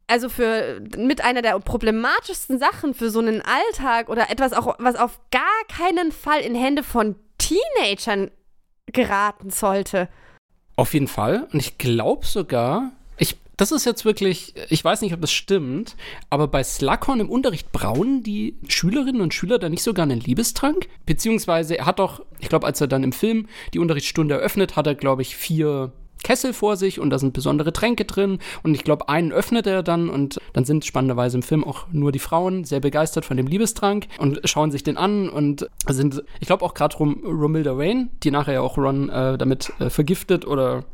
[0.07, 4.97] also für mit einer der problematischsten Sachen für so einen Alltag oder etwas auch, was
[4.97, 8.31] auf gar keinen Fall in Hände von Teenagern
[8.87, 10.09] geraten sollte.
[10.77, 11.49] Auf jeden Fall.
[11.53, 15.97] Und ich glaube sogar, ich das ist jetzt wirklich, ich weiß nicht, ob das stimmt,
[16.31, 20.89] aber bei Slughorn im Unterricht brauen die Schülerinnen und Schüler da nicht sogar einen Liebestrank?
[21.07, 24.87] Beziehungsweise er hat doch, ich glaube, als er dann im Film die Unterrichtsstunde eröffnet, hat
[24.87, 25.93] er, glaube ich, vier
[26.25, 29.85] Kessel vor sich und da sind besondere Tränke drin und ich glaube, einen öffnet er
[29.85, 33.47] dann und dann sind spannenderweise im Film auch nur die Frauen sehr begeistert von dem
[33.47, 38.09] Liebestrank und schauen sich den an und sind, ich glaube auch gerade Rom Romilda Wayne,
[38.23, 40.85] die nachher ja auch Ron äh, damit äh, vergiftet oder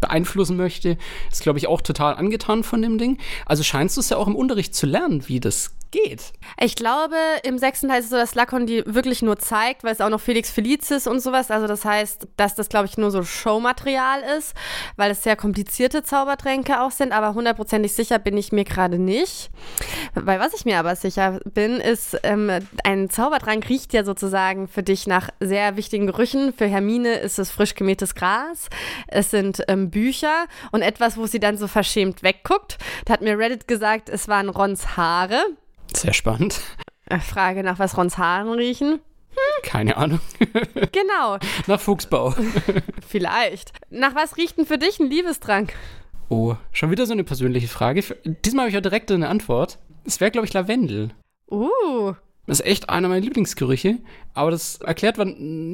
[0.00, 0.96] beeinflussen möchte,
[1.30, 3.18] ist, glaube ich, auch total angetan von dem Ding.
[3.46, 6.32] Also scheinst du es ja auch im Unterricht zu lernen, wie das geht.
[6.60, 9.92] Ich glaube, im sechsten Teil ist es so, dass Lacon die wirklich nur zeigt, weil
[9.92, 11.50] es auch noch Felix Felicis und sowas.
[11.50, 14.54] Also das heißt, dass das, glaube ich, nur so Showmaterial ist,
[14.96, 17.12] weil es sehr komplizierte Zaubertränke auch sind.
[17.12, 19.50] Aber hundertprozentig sicher bin ich mir gerade nicht.
[20.14, 22.50] Weil was ich mir aber sicher bin, ist, ähm,
[22.84, 26.52] ein Zaubertrank riecht ja sozusagen für dich nach sehr wichtigen Gerüchen.
[26.52, 28.68] Für Hermine ist es frisch gemähtes Gras.
[29.06, 32.78] Es sind ähm, Bücher und etwas, wo sie dann so verschämt wegguckt.
[33.04, 35.40] Da hat mir Reddit gesagt, es waren Rons Haare.
[35.94, 36.60] Sehr spannend.
[37.06, 39.00] Äh, Frage nach was Rons Haaren riechen.
[39.30, 39.62] Hm.
[39.62, 40.20] Keine Ahnung.
[40.92, 41.38] Genau.
[41.66, 42.34] Nach Fuchsbau.
[43.08, 43.72] Vielleicht.
[43.90, 45.74] Nach was riecht denn für dich ein Liebestrank?
[46.28, 48.02] Oh, schon wieder so eine persönliche Frage.
[48.24, 49.78] Diesmal habe ich ja direkt eine Antwort.
[50.04, 51.10] Es wäre, glaube ich, Lavendel.
[51.50, 52.14] Uh.
[52.46, 53.98] Das ist echt einer meiner Lieblingsgerüche.
[54.34, 55.18] Aber das erklärt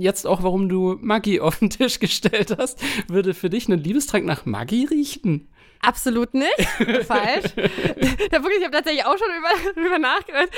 [0.00, 2.80] jetzt auch, warum du Maggi auf den Tisch gestellt hast.
[3.08, 5.48] Würde für dich ein Liebestrank nach Maggi riechen?
[5.86, 6.60] Absolut nicht.
[7.06, 7.52] Falsch.
[7.54, 10.48] Da wirklich, ich habe tatsächlich auch schon über, darüber nachgedacht.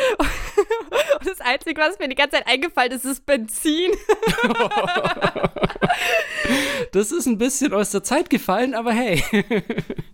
[1.19, 3.93] Und das Einzige, was mir die ganze Zeit eingefallen ist, ist Benzin.
[6.93, 9.23] Das ist ein bisschen aus der Zeit gefallen, aber hey.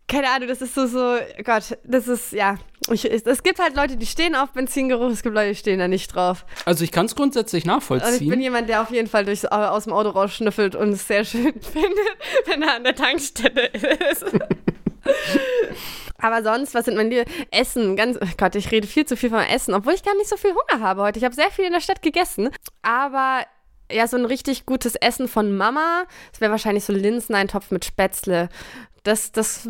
[0.08, 2.56] Keine Ahnung, das ist so, so, Gott, das ist, ja.
[2.90, 5.88] Ich, es gibt halt Leute, die stehen auf Benzingeruch, es gibt Leute, die stehen da
[5.88, 6.44] nicht drauf.
[6.64, 8.06] Also ich kann es grundsätzlich nachvollziehen.
[8.06, 11.06] Also ich bin jemand, der auf jeden Fall durchs, aus dem Auto rausschnüffelt und es
[11.06, 13.68] sehr schön findet, wenn er an der Tankstelle
[14.10, 14.24] ist.
[16.18, 17.24] Aber sonst, was sind meine Liebe?
[17.50, 17.96] Essen.
[17.96, 20.36] Ganz, oh Gott, ich rede viel zu viel von Essen, obwohl ich gar nicht so
[20.36, 21.18] viel Hunger habe heute.
[21.18, 22.50] Ich habe sehr viel in der Stadt gegessen.
[22.82, 23.44] Aber
[23.90, 26.05] ja, so ein richtig gutes Essen von Mama.
[26.30, 28.48] Das wäre wahrscheinlich so Linseneintopf mit Spätzle.
[29.03, 29.68] Das, das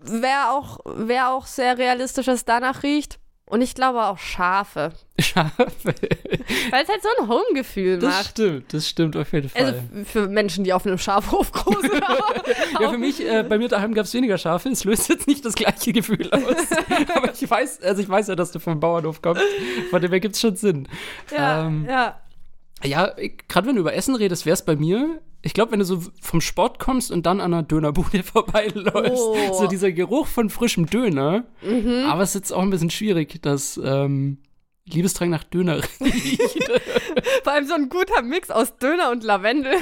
[0.00, 3.18] wäre auch, wär auch sehr realistisch, dass es danach riecht.
[3.48, 4.92] Und ich glaube auch Schafe.
[5.20, 5.66] Schafe.
[6.70, 8.04] Weil es halt so ein Home-Gefühl macht.
[8.04, 9.82] Das stimmt, das stimmt auf jeden also Fall.
[9.94, 11.92] Also für Menschen, die auf einem Schafhof groß sind.
[12.80, 14.68] ja, für mich, äh, bei mir daheim gab es weniger Schafe.
[14.68, 16.42] Es löst jetzt nicht das gleiche Gefühl aus.
[17.14, 19.44] Aber ich weiß, also ich weiß ja, dass du vom Bauernhof kommst.
[19.90, 20.88] Von dem her gibt es schon Sinn.
[21.30, 22.20] Ja, ähm, ja.
[22.82, 23.14] Ja,
[23.48, 26.02] gerade wenn du über Essen redest, wäre es bei mir ich glaube, wenn du so
[26.20, 29.52] vom Sport kommst und dann an einer Dönerbude vorbeiläufst, oh.
[29.52, 31.44] so dieser Geruch von frischem Döner.
[31.62, 32.04] Mhm.
[32.06, 34.38] Aber es ist jetzt auch ein bisschen schwierig, dass ähm,
[34.86, 36.70] Liebesdrang nach Döner riecht.
[37.44, 39.74] Vor allem so ein guter Mix aus Döner und Lavendel.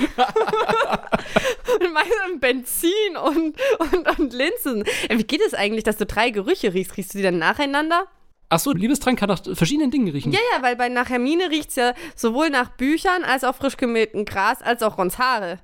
[1.80, 4.84] und meinem Benzin und, und, und Linsen.
[5.10, 6.96] Ja, wie geht es eigentlich, dass du drei Gerüche riechst?
[6.98, 8.06] Riechst du die dann nacheinander?
[8.48, 10.32] Ach so, Liebestrank kann nach verschiedenen Dingen riechen.
[10.32, 13.76] Ja, ja, weil bei nach Hermine riecht es ja sowohl nach Büchern als auch frisch
[13.76, 15.58] gemähtem Gras als auch Rons Haare.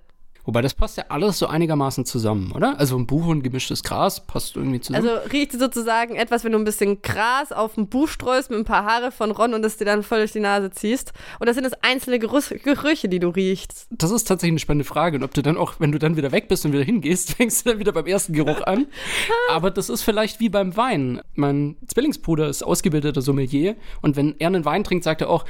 [0.50, 2.76] Wobei das passt ja alles so einigermaßen zusammen, oder?
[2.76, 5.06] Also ein Buch und gemischtes Gras passt irgendwie zusammen.
[5.06, 8.64] Also riecht sozusagen etwas, wenn du ein bisschen Gras auf ein Buch streust mit ein
[8.64, 11.12] paar Haare von Ron und es dir dann voll durch die Nase ziehst.
[11.38, 13.86] Und das sind das einzelne Gerüche, Gerüche, die du riechst.
[13.90, 15.18] das ist tatsächlich eine spannende Frage.
[15.18, 17.64] Und ob du dann auch, wenn du dann wieder weg bist und wieder hingehst, fängst
[17.64, 18.88] du dann wieder beim ersten Geruch an.
[19.50, 21.20] Aber das ist vielleicht wie beim Wein.
[21.36, 25.44] Mein Zwillingsbruder ist ausgebildeter Sommelier und wenn er einen Wein trinkt, sagt er auch,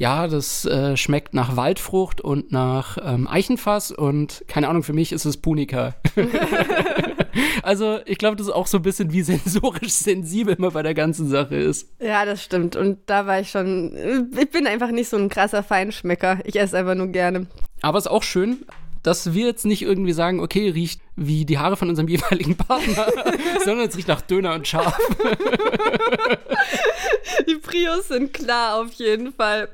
[0.00, 5.12] ja, das äh, schmeckt nach Waldfrucht und nach ähm, Eichenfass und keine Ahnung, für mich
[5.12, 5.94] ist es Punika.
[7.62, 10.94] also ich glaube, das ist auch so ein bisschen wie sensorisch sensibel man bei der
[10.94, 11.90] ganzen Sache ist.
[12.00, 12.76] Ja, das stimmt.
[12.76, 14.30] Und da war ich schon.
[14.40, 16.38] Ich bin einfach nicht so ein krasser Feinschmecker.
[16.44, 17.46] Ich esse einfach nur gerne.
[17.82, 18.64] Aber es ist auch schön,
[19.02, 23.06] dass wir jetzt nicht irgendwie sagen, okay, riecht wie die Haare von unserem jeweiligen Partner,
[23.64, 24.98] sondern es riecht nach Döner und Schaf.
[27.48, 29.68] Die Prios sind klar auf jeden Fall.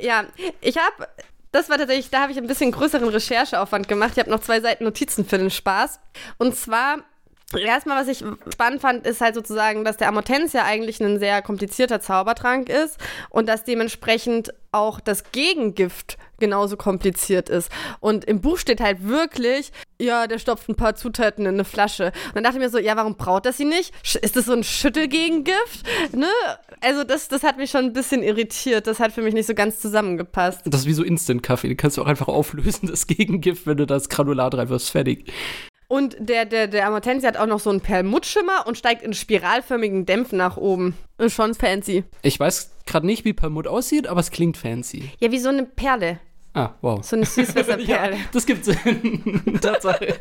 [0.00, 0.24] Ja,
[0.60, 1.08] ich habe.
[1.50, 4.12] Das war tatsächlich, da habe ich ein bisschen größeren Rechercheaufwand gemacht.
[4.12, 5.98] Ich habe noch zwei Seiten Notizen für den Spaß.
[6.36, 6.98] Und zwar
[7.56, 11.98] Erstmal, was ich spannend fand, ist halt sozusagen, dass der Amortensia eigentlich ein sehr komplizierter
[11.98, 12.98] Zaubertrank ist
[13.30, 17.70] und dass dementsprechend auch das Gegengift genauso kompliziert ist.
[18.00, 22.06] Und im Buch steht halt wirklich, ja, der stopft ein paar Zutaten in eine Flasche.
[22.28, 23.92] Und dann dachte ich mir so, ja, warum braut das sie nicht?
[24.22, 25.86] Ist das so ein Schüttelgegengift?
[26.12, 26.30] Ne?
[26.80, 28.86] Also das, das hat mich schon ein bisschen irritiert.
[28.86, 30.62] Das hat für mich nicht so ganz zusammengepasst.
[30.64, 31.68] Das ist wie so Instant-Kaffee.
[31.68, 34.90] Den kannst du auch einfach auflösen, das Gegengift, wenn du das Granulat reinwirfst.
[34.90, 35.32] Fertig.
[35.88, 40.04] Und der, der, der Amortensia hat auch noch so einen Perlmuttschimmer und steigt in spiralförmigen
[40.04, 40.94] Dämpfen nach oben.
[41.16, 42.04] Ist schon fancy.
[42.20, 45.10] Ich weiß gerade nicht, wie Permut aussieht, aber es klingt fancy.
[45.18, 46.20] Ja, wie so eine Perle.
[46.58, 47.04] Ah, wow.
[47.04, 47.84] So eine Süßwasserperle.
[47.86, 49.60] Ja, das gibt Sinn.
[49.62, 50.16] Tatsache.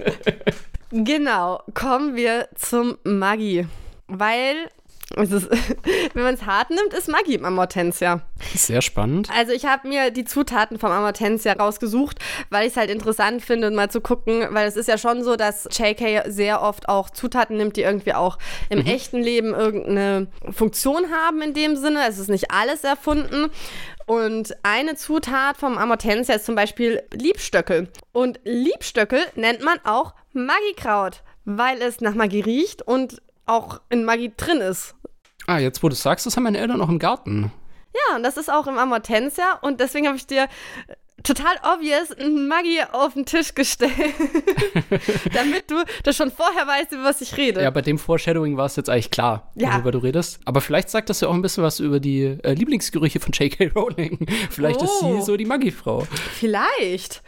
[0.91, 3.65] Genau, kommen wir zum Maggi.
[4.07, 4.69] Weil,
[5.15, 5.31] ist,
[6.13, 8.21] wenn man es hart nimmt, ist Maggi im Amortensia.
[8.53, 9.29] Sehr spannend.
[9.35, 12.19] Also ich habe mir die Zutaten vom Amortensia rausgesucht,
[12.51, 15.37] weil ich es halt interessant finde, mal zu gucken, weil es ist ja schon so,
[15.37, 18.37] dass JK sehr oft auch Zutaten nimmt, die irgendwie auch
[18.69, 22.01] im echten Leben irgendeine Funktion haben in dem Sinne.
[22.07, 23.49] Es ist nicht alles erfunden.
[24.07, 27.89] Und eine Zutat vom Amortensia ist zum Beispiel Liebstöckel.
[28.13, 34.31] Und Liebstöckel nennt man auch Maggikraut, weil es nach Maggi riecht und auch in Maggi
[34.35, 34.95] drin ist.
[35.45, 37.51] Ah, jetzt wo du sagst, das haben meine Eltern noch im Garten.
[37.93, 40.47] Ja, und das ist auch im Amortensia und deswegen habe ich dir
[41.27, 43.91] total obvious ein Maggi auf den Tisch gestellt,
[45.33, 47.61] damit du das schon vorher weißt, über was ich rede.
[47.61, 49.73] Ja, bei dem Foreshadowing war es jetzt eigentlich klar, Ja.
[49.73, 50.39] worüber du redest.
[50.45, 53.71] Aber vielleicht sagt das ja auch ein bisschen was über die äh, Lieblingsgerüche von J.K.
[53.75, 54.25] Rowling.
[54.49, 55.17] Vielleicht ist Oh.
[55.17, 56.07] sie so die Maggi-Frau.
[56.39, 57.21] Vielleicht.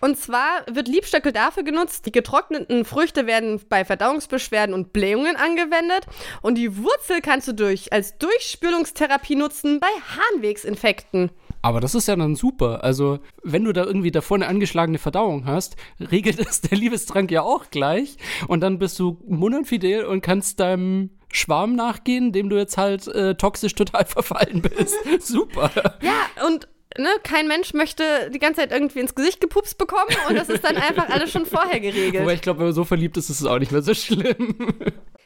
[0.00, 6.06] Und zwar wird Liebstöckel dafür genutzt, die getrockneten Früchte werden bei Verdauungsbeschwerden und Blähungen angewendet
[6.40, 11.30] und die Wurzel kannst du durch als Durchspülungstherapie nutzen bei Harnwegsinfekten.
[11.62, 12.84] Aber das ist ja dann super.
[12.84, 17.42] Also, wenn du da irgendwie davor eine angeschlagene Verdauung hast, regelt es der Liebestrank ja
[17.42, 18.16] auch gleich.
[18.46, 23.34] Und dann bist du mundanfidel und kannst deinem Schwarm nachgehen, dem du jetzt halt äh,
[23.34, 24.96] toxisch total verfallen bist.
[25.20, 25.70] super.
[26.00, 30.36] Ja, und ne, kein Mensch möchte die ganze Zeit irgendwie ins Gesicht gepupst bekommen und
[30.36, 32.22] das ist dann einfach alles schon vorher geregelt.
[32.22, 34.56] Wobei ich glaube, wenn man so verliebt ist, ist es auch nicht mehr so schlimm.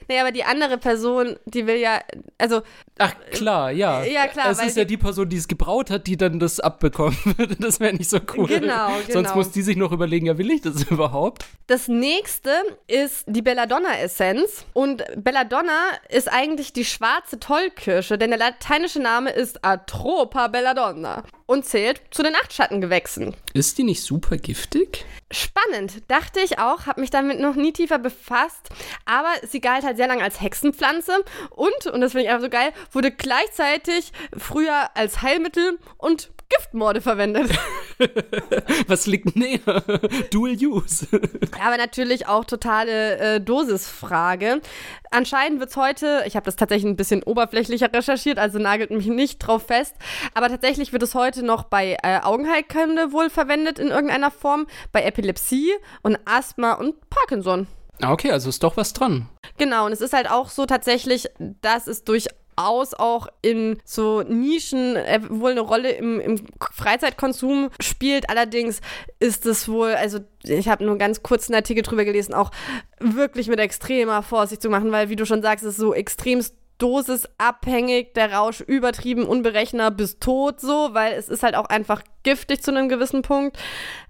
[0.08, 2.00] Nee, aber die andere Person, die will ja,
[2.38, 2.62] also,
[2.98, 4.04] Ach, klar, ja.
[4.04, 7.16] Ja, klar, Es ist ja die- Person, die es gebraut hat, die dann das abbekommen
[7.36, 7.56] würde.
[7.56, 8.46] Das wäre nicht so cool.
[8.46, 9.34] Genau, Sonst genau.
[9.36, 11.44] muss die sich noch überlegen, ja, will ich das überhaupt?
[11.66, 12.50] das nächste
[12.86, 14.66] ist die Belladonna-Essenz.
[14.74, 15.80] Und Belladonna
[16.10, 21.22] ist eigentlich die schwarze Tollkirsche, denn der lateinische Name ist Atropa belladonna
[21.52, 23.36] und zählt zu den Nachtschattengewächsen.
[23.52, 25.04] Ist die nicht super giftig?
[25.30, 28.70] Spannend, dachte ich auch, habe mich damit noch nie tiefer befasst,
[29.04, 31.12] aber sie galt halt sehr lange als Hexenpflanze
[31.50, 37.00] und, und das finde ich einfach so geil, wurde gleichzeitig früher als Heilmittel und Giftmorde
[37.00, 37.50] verwendet.
[38.86, 39.60] Was liegt näher?
[40.30, 41.06] Dual Use.
[41.64, 44.60] Aber natürlich auch totale äh, Dosisfrage.
[45.10, 49.06] Anscheinend wird es heute, ich habe das tatsächlich ein bisschen oberflächlicher recherchiert, also nagelt mich
[49.06, 49.94] nicht drauf fest,
[50.34, 55.02] aber tatsächlich wird es heute noch bei äh, Augenheilkunde wohl verwendet in irgendeiner Form, bei
[55.02, 55.72] Epilepsie
[56.02, 57.66] und Asthma und Parkinson.
[58.00, 59.28] Ah, okay, also ist doch was dran.
[59.58, 62.04] Genau, und es ist halt auch so tatsächlich, dass es
[62.56, 66.36] durchaus auch in so Nischen äh, wohl eine Rolle im, im
[66.72, 68.28] Freizeitkonsum spielt.
[68.30, 68.80] Allerdings
[69.20, 72.50] ist es wohl, also ich habe nur ganz kurz einen Artikel drüber gelesen, auch
[73.00, 76.54] wirklich mit extremer Vorsicht zu machen, weil wie du schon sagst, es ist so extremst
[76.78, 82.62] dosisabhängig, der Rausch übertrieben, unberechenbar bis tot so, weil es ist halt auch einfach giftig
[82.62, 83.56] zu einem gewissen Punkt.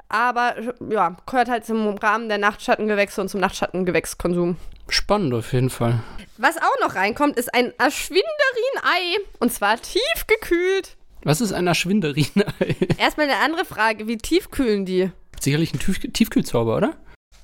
[0.09, 0.55] Aber
[0.90, 4.57] ja, gehört halt zum Rahmen der Nachtschattengewächse und zum Nachtschattengewächskonsum.
[4.89, 6.01] Spannend auf jeden Fall.
[6.39, 9.18] Was auch noch reinkommt, ist ein Aschwinderin-Ei.
[9.39, 10.97] Und zwar tiefgekühlt.
[11.24, 12.26] Was ist ein Aschwinderin?
[12.99, 15.11] Erstmal eine andere Frage: Wie tief kühlen die?
[15.41, 16.95] sicherlich ein Tief Tiefkühlzauber, oder?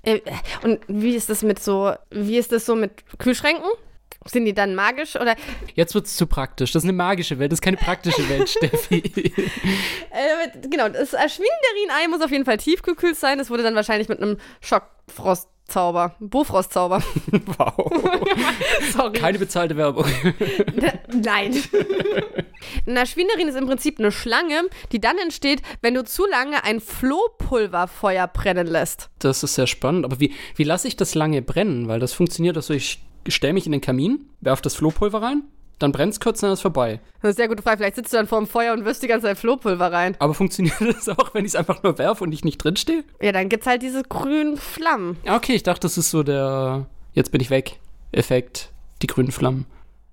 [0.03, 0.21] Äh,
[0.63, 3.69] Und wie ist das mit so, wie ist das so mit Kühlschränken?
[4.27, 5.35] Sind die dann magisch oder?
[5.75, 6.71] Jetzt wird es zu praktisch.
[6.73, 8.99] Das ist eine magische Welt, das ist keine praktische Welt, Steffi.
[10.11, 13.39] Äh, genau, das Schwinderin-Ei muss auf jeden Fall tiefgekühlt sein.
[13.39, 14.39] Das wurde dann wahrscheinlich mit einem
[15.69, 17.03] Schockfrostzauber, Bofrostzauber.
[17.59, 17.93] wow.
[18.93, 19.19] Sorry.
[19.19, 20.07] Keine bezahlte Werbung.
[21.13, 21.63] Nein.
[22.87, 24.63] Na, Schwinderin ist im Prinzip eine Schlange,
[24.93, 29.11] die dann entsteht, wenn du zu lange ein Flohpulverfeuer brennen lässt.
[29.19, 30.05] Das ist sehr spannend.
[30.05, 31.87] Aber wie, wie lasse ich das lange brennen?
[31.87, 35.43] Weil das funktioniert, dass ich stelle mich in den Kamin, werfe das Flohpulver rein,
[35.79, 37.01] dann brennt es kurz, dann ist es vorbei.
[37.03, 37.79] Das ist eine sehr gute Frage.
[37.79, 40.17] Vielleicht sitzt du dann vor dem Feuer und wirst die ganze Zeit Flohpulver rein.
[40.19, 43.05] Aber funktioniert das auch, wenn ich es einfach nur werfe und ich nicht drinstehe?
[43.21, 45.17] Ja, dann gibt's halt diese grünen Flammen.
[45.25, 47.81] Ja, Okay, ich dachte, das ist so der Jetzt bin ich weg
[48.13, 48.71] Effekt,
[49.03, 49.67] die grünen Flammen.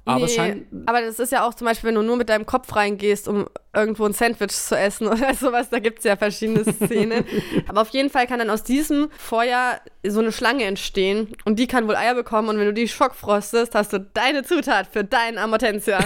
[0.05, 2.75] Aber Nee, aber das ist ja auch zum Beispiel, wenn du nur mit deinem Kopf
[2.75, 7.25] reingehst, um irgendwo ein Sandwich zu essen oder sowas, da gibt es ja verschiedene Szenen.
[7.67, 11.65] aber auf jeden Fall kann dann aus diesem Feuer so eine Schlange entstehen und die
[11.65, 15.39] kann wohl Eier bekommen und wenn du die schockfrostest, hast du deine Zutat für deinen
[15.39, 15.99] Amortentia.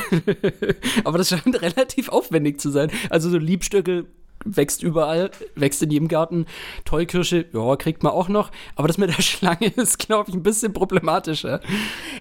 [1.04, 2.89] Aber das scheint relativ aufwendig zu sein.
[3.10, 4.06] Also so Liebstöckel
[4.46, 6.46] wächst überall, wächst in jedem Garten.
[6.86, 8.52] Tollkirsche, ja, kriegt man auch noch.
[8.76, 11.62] Aber das mit der Schlange ist, glaube ich, ein bisschen problematischer.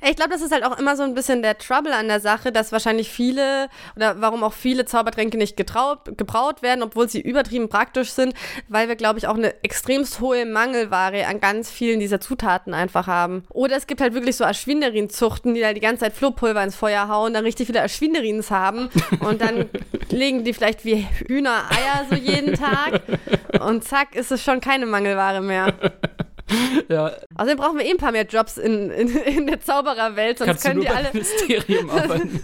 [0.09, 2.53] Ich glaube, das ist halt auch immer so ein bisschen der Trouble an der Sache,
[2.53, 7.69] dass wahrscheinlich viele oder warum auch viele Zaubertränke nicht getraut, gebraut werden, obwohl sie übertrieben
[7.69, 8.35] praktisch sind,
[8.69, 13.07] weil wir, glaube ich, auch eine extremst hohe Mangelware an ganz vielen dieser Zutaten einfach
[13.07, 13.45] haben.
[13.51, 17.09] Oder es gibt halt wirklich so Aschwinderin-Zuchten, die da die ganze Zeit Flohpulver ins Feuer
[17.09, 18.89] hauen, dann richtig viele Aschwinderins haben
[19.21, 19.69] und dann
[20.11, 23.03] legen die vielleicht wie Hühner Eier so jeden Tag
[23.61, 25.75] und zack, ist es schon keine Mangelware mehr.
[26.89, 30.49] Ja, Außerdem brauchen wir eh ein paar mehr Jobs in, in, in der Zaubererwelt, sonst
[30.49, 32.41] kannst du können nur die alle Ministerium arbeiten.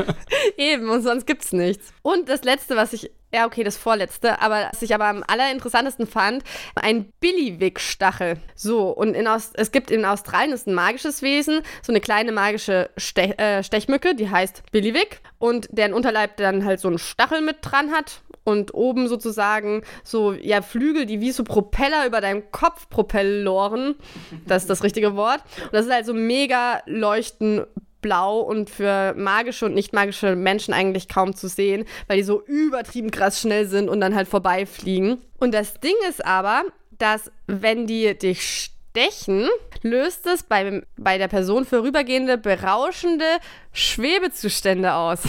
[0.58, 1.94] eben und sonst gibt's nichts.
[2.02, 6.06] Und das letzte, was ich ja, okay, das vorletzte, aber was ich aber am allerinteressantesten
[6.06, 6.44] fand,
[6.76, 8.36] ein Billiwig-Stachel.
[8.54, 12.30] So, und in Aus es gibt in Australien ist ein magisches Wesen, so eine kleine
[12.30, 17.40] magische Ste äh, Stechmücke, die heißt Billiwig und deren Unterleib dann halt so einen Stachel
[17.40, 22.50] mit dran hat und oben sozusagen so, ja, Flügel, die wie so Propeller über deinem
[22.50, 23.96] Kopf propelloren.
[24.46, 25.42] Das ist das richtige Wort.
[25.64, 27.64] Und das ist halt so mega leuchten
[28.04, 32.42] blau und für magische und nicht magische Menschen eigentlich kaum zu sehen, weil die so
[32.44, 35.22] übertrieben krass schnell sind und dann halt vorbeifliegen.
[35.38, 36.64] Und das Ding ist aber,
[36.98, 39.48] dass wenn die dich stechen,
[39.82, 43.24] löst es bei, bei der Person vorübergehende berauschende
[43.72, 45.20] Schwebezustände aus.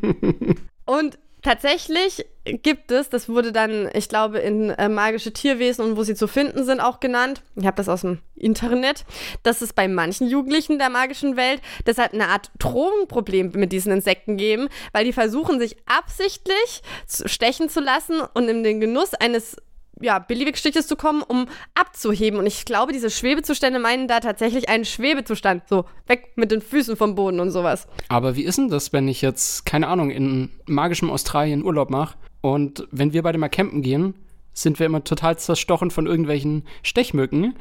[0.84, 6.02] Und tatsächlich gibt es, das wurde dann, ich glaube, in äh, magische Tierwesen und wo
[6.02, 7.42] sie zu finden sind auch genannt.
[7.56, 9.04] Ich habe das aus dem Internet,
[9.42, 14.36] dass es bei manchen Jugendlichen der magischen Welt deshalb eine Art Drogenproblem mit diesen Insekten
[14.36, 19.56] geben, weil die versuchen, sich absichtlich zu stechen zu lassen und in den Genuss eines
[20.00, 22.38] ja, Billigstiches zu kommen, um abzuheben.
[22.38, 25.64] Und ich glaube, diese Schwebezustände meinen da tatsächlich einen Schwebezustand.
[25.68, 27.86] So, weg mit den Füßen vom Boden und sowas.
[28.08, 32.16] Aber wie ist denn das, wenn ich jetzt, keine Ahnung, in magischem Australien Urlaub mache
[32.40, 34.14] und wenn wir beide mal campen gehen,
[34.52, 37.56] sind wir immer total zerstochen von irgendwelchen Stechmücken.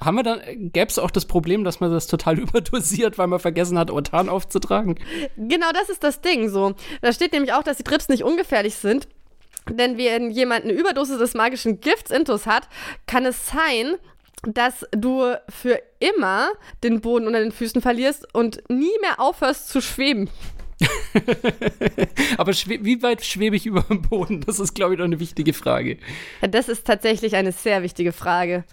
[0.00, 0.40] Haben wir dann,
[0.72, 4.28] gäbe es auch das Problem, dass man das total überdosiert, weil man vergessen hat, Ortan
[4.28, 4.96] aufzutragen?
[5.36, 6.74] Genau das ist das Ding so.
[7.00, 9.08] Da steht nämlich auch, dass die Trips nicht ungefährlich sind.
[9.70, 12.68] Denn wenn jemand eine Überdosis des magischen Gifts intus hat,
[13.06, 13.96] kann es sein,
[14.42, 16.50] dass du für immer
[16.84, 20.30] den Boden unter den Füßen verlierst und nie mehr aufhörst zu schweben.
[22.36, 24.42] Aber wie weit schwebe ich über dem Boden?
[24.42, 25.98] Das ist, glaube ich, noch eine wichtige Frage.
[26.42, 28.64] Ja, Das ist tatsächlich eine sehr wichtige Frage.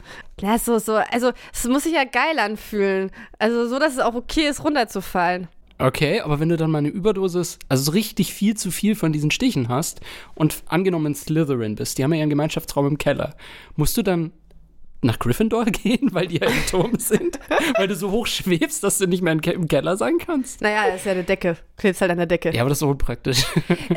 [0.42, 3.12] Ja, so, so, also es muss sich ja geil anfühlen.
[3.40, 5.48] Also so, dass es auch okay ist, runterzufallen.
[5.80, 9.12] Okay, aber wenn du dann mal eine Überdosis, also so richtig viel zu viel von
[9.12, 10.02] diesen Stichen hast
[10.36, 13.36] und angenommen in Slytherin bist, die haben ja ihren Gemeinschaftsraum im Keller,
[13.76, 14.32] musst du dann
[15.02, 17.38] nach Gryffindor gehen, weil die ja im Turm sind?
[17.76, 20.62] weil du so hoch schwebst, dass du nicht mehr im Ke- im Keller sein kannst?
[20.62, 21.58] Naja, das ist ja eine Decke.
[21.76, 22.54] Klebst halt an der Decke.
[22.54, 23.44] Ja, aber das ist auch unpraktisch.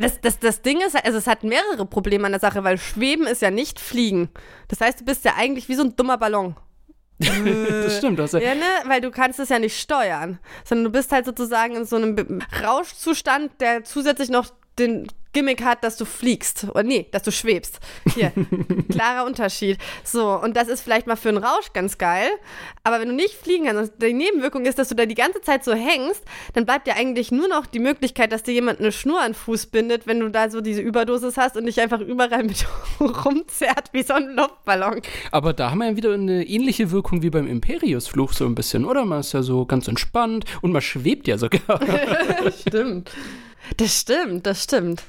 [0.01, 3.27] Das, das, das Ding ist, also es hat mehrere Probleme an der Sache, weil Schweben
[3.29, 4.31] ist ja nicht Fliegen.
[4.67, 6.57] Das heißt, du bist ja eigentlich wie so ein dummer Ballon.
[7.19, 8.19] das stimmt.
[8.19, 8.65] Das Ja, ne?
[8.87, 10.39] Weil du kannst es ja nicht steuern.
[10.65, 15.85] Sondern du bist halt sozusagen in so einem Rauschzustand, der zusätzlich noch den Gimmick hat,
[15.85, 16.65] dass du fliegst.
[16.71, 17.79] Oder nee, dass du schwebst.
[18.15, 18.33] Hier,
[18.91, 19.77] klarer Unterschied.
[20.03, 22.31] So, und das ist vielleicht mal für einen Rausch ganz geil.
[22.85, 25.43] Aber wenn du nicht fliegen kannst und die Nebenwirkung ist, dass du da die ganze
[25.43, 26.23] Zeit so hängst,
[26.55, 29.35] dann bleibt dir eigentlich nur noch die Möglichkeit, dass dir jemand eine Schnur an den
[29.35, 32.65] Fuß bindet, wenn du da so diese Überdosis hast und dich einfach überall mit
[33.01, 35.03] rumzerrt wie so ein Luftballon.
[35.33, 38.87] aber da haben wir ja wieder eine ähnliche Wirkung wie beim Imperius-Fluch so ein bisschen,
[38.87, 39.05] oder?
[39.05, 41.61] Man ist ja so ganz entspannt und man schwebt ja sogar.
[42.67, 43.11] stimmt.
[43.77, 45.03] Das stimmt, das stimmt.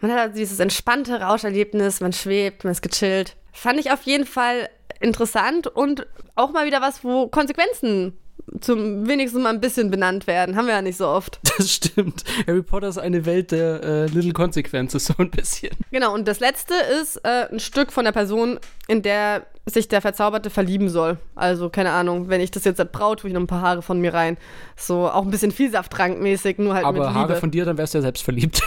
[0.00, 3.36] Man hat also dieses entspannte Rauscherlebnis, man schwebt, man ist gechillt.
[3.52, 4.68] fand ich auf jeden Fall
[5.00, 8.16] interessant und auch mal wieder was, wo Konsequenzen
[8.60, 10.56] zum wenigsten mal ein bisschen benannt werden.
[10.56, 11.40] Haben wir ja nicht so oft.
[11.58, 12.22] Das stimmt.
[12.46, 15.70] Harry Potter ist eine Welt der äh, Little Consequences, so ein bisschen.
[15.90, 20.00] Genau, und das letzte ist äh, ein Stück von der Person, in der sich der
[20.00, 21.18] Verzauberte verlieben soll.
[21.34, 24.00] Also, keine Ahnung, wenn ich das jetzt braut, tue ich noch ein paar Haare von
[24.00, 24.36] mir rein.
[24.76, 27.14] So, auch ein bisschen Vielsaftttrankmäßig, nur halt aber mit Liebe.
[27.18, 28.62] Haare von dir, dann wärst du ja selbst verliebt.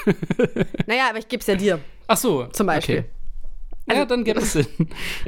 [0.88, 1.80] naja, aber ich gebe es ja dir.
[2.08, 2.45] Ach so.
[2.47, 3.00] Zum Beispiel.
[3.00, 3.10] Okay.
[3.94, 4.68] Ja, dann gibt es Sinn.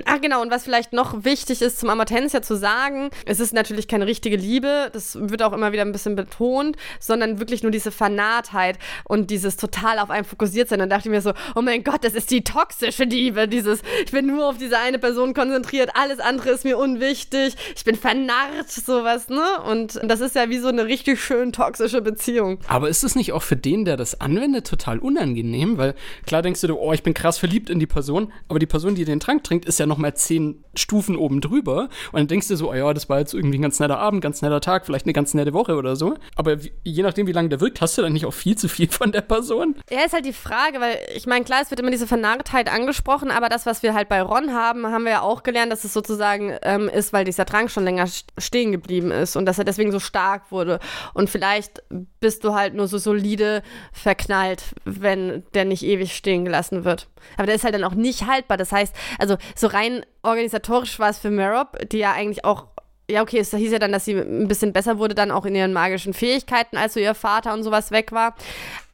[0.05, 3.87] Ach genau, und was vielleicht noch wichtig ist zum Amartensia zu sagen, es ist natürlich
[3.87, 7.91] keine richtige Liebe, das wird auch immer wieder ein bisschen betont, sondern wirklich nur diese
[7.91, 10.79] Vernahtheit und dieses total auf einen fokussiert sein.
[10.79, 14.11] Dann dachte ich mir so, oh mein Gott, das ist die toxische Liebe, dieses, ich
[14.11, 18.69] bin nur auf diese eine Person konzentriert, alles andere ist mir unwichtig, ich bin vernarrt,
[18.69, 19.43] sowas, ne?
[19.69, 22.59] Und das ist ja wie so eine richtig schön toxische Beziehung.
[22.67, 25.77] Aber ist es nicht auch für den, der das anwendet, total unangenehm?
[25.77, 25.95] Weil
[26.25, 29.05] klar denkst du, oh, ich bin krass verliebt in die Person, aber die Person, die
[29.05, 31.89] den Trank trinkt, ist ja noch mal zehn Stufen oben drüber.
[32.11, 34.21] Und dann denkst du so, oh ja, das war jetzt irgendwie ein ganz netter Abend,
[34.21, 36.15] ganz netter Tag, vielleicht eine ganz nette Woche oder so.
[36.35, 38.89] Aber je nachdem, wie lange der wirkt, hast du dann nicht auch viel zu viel
[38.89, 39.75] von der Person?
[39.89, 43.31] Ja, ist halt die Frage, weil ich meine, klar, es wird immer diese Vernarrtheit angesprochen,
[43.31, 45.93] aber das, was wir halt bei Ron haben, haben wir ja auch gelernt, dass es
[45.93, 49.93] sozusagen ähm, ist, weil dieser Trank schon länger stehen geblieben ist und dass er deswegen
[49.93, 50.79] so stark wurde.
[51.13, 51.83] Und vielleicht
[52.19, 57.07] bist du halt nur so solide verknallt, wenn der nicht ewig stehen gelassen wird.
[57.37, 58.57] Aber der ist halt dann auch nicht haltbar.
[58.57, 62.67] Das heißt, also so rein organisatorisch war es für Merop, die ja eigentlich auch
[63.09, 65.53] ja, okay, es hieß ja dann, dass sie ein bisschen besser wurde, dann auch in
[65.53, 68.35] ihren magischen Fähigkeiten, als so ihr Vater und sowas weg war.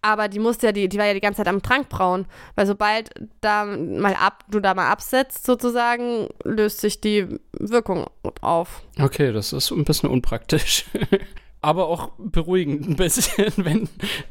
[0.01, 2.25] Aber die musste ja, die, die war ja die ganze Zeit am Trank brauen.
[2.55, 8.07] Weil sobald da mal ab, du da mal absetzt, sozusagen, löst sich die Wirkung
[8.41, 8.81] auf.
[8.99, 10.85] Okay, das ist ein bisschen unpraktisch.
[11.67, 13.51] aber auch beruhigend ein bisschen.
[13.57, 13.89] Wenn,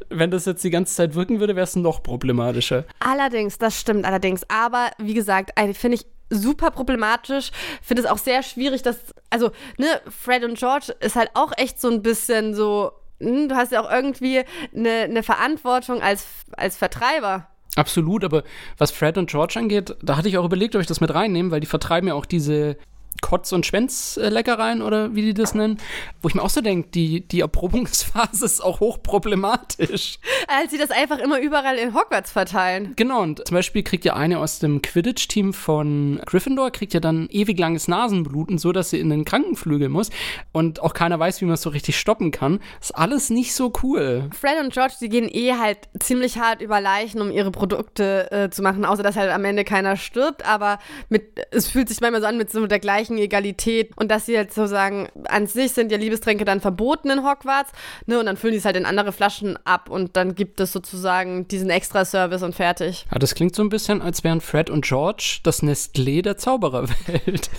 [0.08, 2.84] wenn das jetzt die ganze Zeit wirken würde, wäre es noch problematischer.
[2.98, 4.48] Allerdings, das stimmt allerdings.
[4.48, 7.50] Aber wie gesagt, finde ich super problematisch.
[7.82, 8.96] Finde es auch sehr schwierig, dass,
[9.28, 13.54] also, ne, Fred und George ist halt auch echt so ein bisschen so, hm, du
[13.54, 14.42] hast ja auch irgendwie
[14.74, 16.24] eine, eine Verantwortung als,
[16.56, 17.48] als Vertreiber.
[17.74, 18.44] Absolut, aber
[18.78, 21.50] was Fred und George angeht, da hatte ich auch überlegt, ob ich das mit reinnehme,
[21.50, 22.78] weil die vertreiben ja auch diese
[23.22, 25.78] Kotz- und Schwänzleckereien oder wie die das nennen,
[26.22, 30.18] wo ich mir auch so denke, die, die Erprobungsphase ist auch hochproblematisch.
[30.48, 32.92] Als sie das einfach immer überall in Hogwarts verteilen.
[32.96, 37.28] Genau, und zum Beispiel kriegt ja eine aus dem Quidditch-Team von Gryffindor, kriegt ja dann
[37.30, 40.10] ewig langes Nasenbluten, so dass sie in den Krankenflügel muss
[40.52, 42.60] und auch keiner weiß, wie man es so richtig stoppen kann.
[42.80, 44.28] Ist alles nicht so cool.
[44.38, 48.50] Fred und George, die gehen eh halt ziemlich hart über Leichen, um ihre Produkte äh,
[48.50, 52.20] zu machen, außer dass halt am Ende keiner stirbt, aber mit, es fühlt sich manchmal
[52.20, 55.46] so an mit so der gleichen gleichen Egalität und dass sie jetzt so sagen, an
[55.46, 57.72] sich sind ja Liebestränke dann verboten in Hogwarts,
[58.06, 60.72] ne, und dann füllen die es halt in andere Flaschen ab und dann gibt es
[60.72, 63.06] sozusagen diesen Extra-Service und fertig.
[63.12, 67.50] Ja, das klingt so ein bisschen, als wären Fred und George das Nestlé der Zaubererwelt.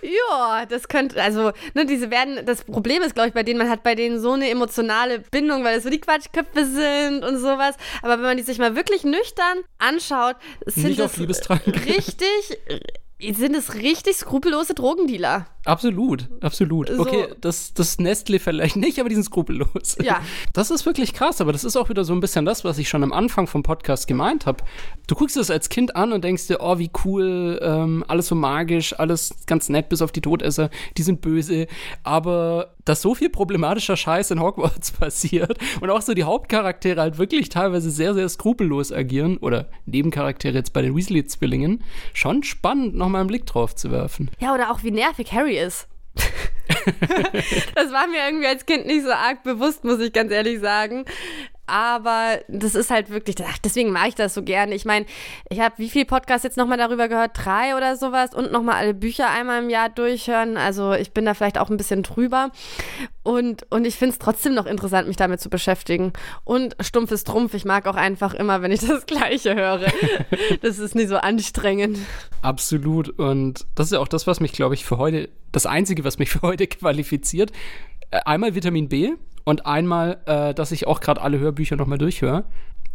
[0.02, 3.70] ja, das könnte, also, ne, diese werden, das Problem ist, glaube ich, bei denen, man
[3.70, 7.76] hat bei denen so eine emotionale Bindung, weil es so die Quatschköpfe sind und sowas.
[8.02, 10.36] Aber wenn man die sich mal wirklich nüchtern anschaut,
[10.66, 12.58] sind Nicht es richtig
[13.32, 15.46] sind es richtig skrupellose Drogendealer.
[15.64, 16.88] Absolut, absolut.
[16.88, 17.00] So.
[17.02, 19.96] Okay, das, das Nestle vielleicht nicht, aber die sind skrupellos.
[20.02, 20.20] Ja.
[20.52, 22.88] Das ist wirklich krass, aber das ist auch wieder so ein bisschen das, was ich
[22.88, 24.64] schon am Anfang vom Podcast gemeint habe.
[25.06, 28.34] Du guckst es als Kind an und denkst dir, oh, wie cool, ähm, alles so
[28.34, 31.66] magisch, alles ganz nett, bis auf die Todesser, die sind böse.
[32.02, 37.18] Aber dass so viel problematischer Scheiß in Hogwarts passiert und auch so die Hauptcharaktere halt
[37.18, 43.20] wirklich teilweise sehr, sehr skrupellos agieren oder Nebencharaktere jetzt bei den Weasley-Zwillingen, schon spannend, nochmal
[43.20, 44.30] einen Blick drauf zu werfen.
[44.40, 45.86] Ja, oder auch wie nervig Harry ist.
[47.74, 51.04] das war mir irgendwie als Kind nicht so arg bewusst, muss ich ganz ehrlich sagen
[51.70, 54.74] aber das ist halt wirklich, ach, deswegen mache ich das so gerne.
[54.74, 55.06] Ich meine,
[55.48, 57.32] ich habe wie viel Podcasts jetzt nochmal darüber gehört?
[57.34, 60.56] Drei oder sowas und nochmal alle Bücher einmal im Jahr durchhören.
[60.56, 62.50] Also ich bin da vielleicht auch ein bisschen drüber.
[63.22, 66.12] Und, und ich finde es trotzdem noch interessant, mich damit zu beschäftigen.
[66.44, 67.54] Und stumpf ist Trumpf.
[67.54, 69.86] Ich mag auch einfach immer, wenn ich das Gleiche höre.
[70.62, 71.98] das ist nicht so anstrengend.
[72.42, 73.10] Absolut.
[73.10, 76.18] Und das ist ja auch das, was mich, glaube ich, für heute, das Einzige, was
[76.18, 77.52] mich für heute qualifiziert.
[78.10, 79.12] Äh, einmal Vitamin B,
[79.44, 82.44] und einmal, äh, dass ich auch gerade alle Hörbücher nochmal durchhöre.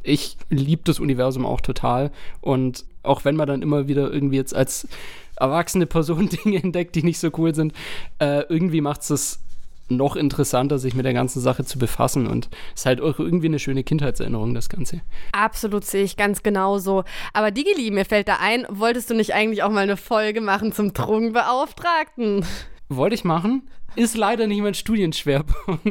[0.03, 2.11] Ich liebe das Universum auch total.
[2.41, 4.87] Und auch wenn man dann immer wieder irgendwie jetzt als
[5.35, 7.73] erwachsene Person Dinge entdeckt, die nicht so cool sind,
[8.19, 9.39] äh, irgendwie macht es das
[9.87, 12.27] noch interessanter, sich mit der ganzen Sache zu befassen.
[12.27, 15.01] Und es ist halt auch irgendwie eine schöne Kindheitserinnerung, das Ganze.
[15.31, 17.03] Absolut sehe ich ganz genauso.
[17.33, 20.71] Aber Digili, mir fällt da ein, wolltest du nicht eigentlich auch mal eine Folge machen
[20.71, 22.45] zum Drogenbeauftragten?
[22.89, 23.69] Wollte ich machen.
[23.95, 25.81] Ist leider nicht mein Studienschwerpunkt.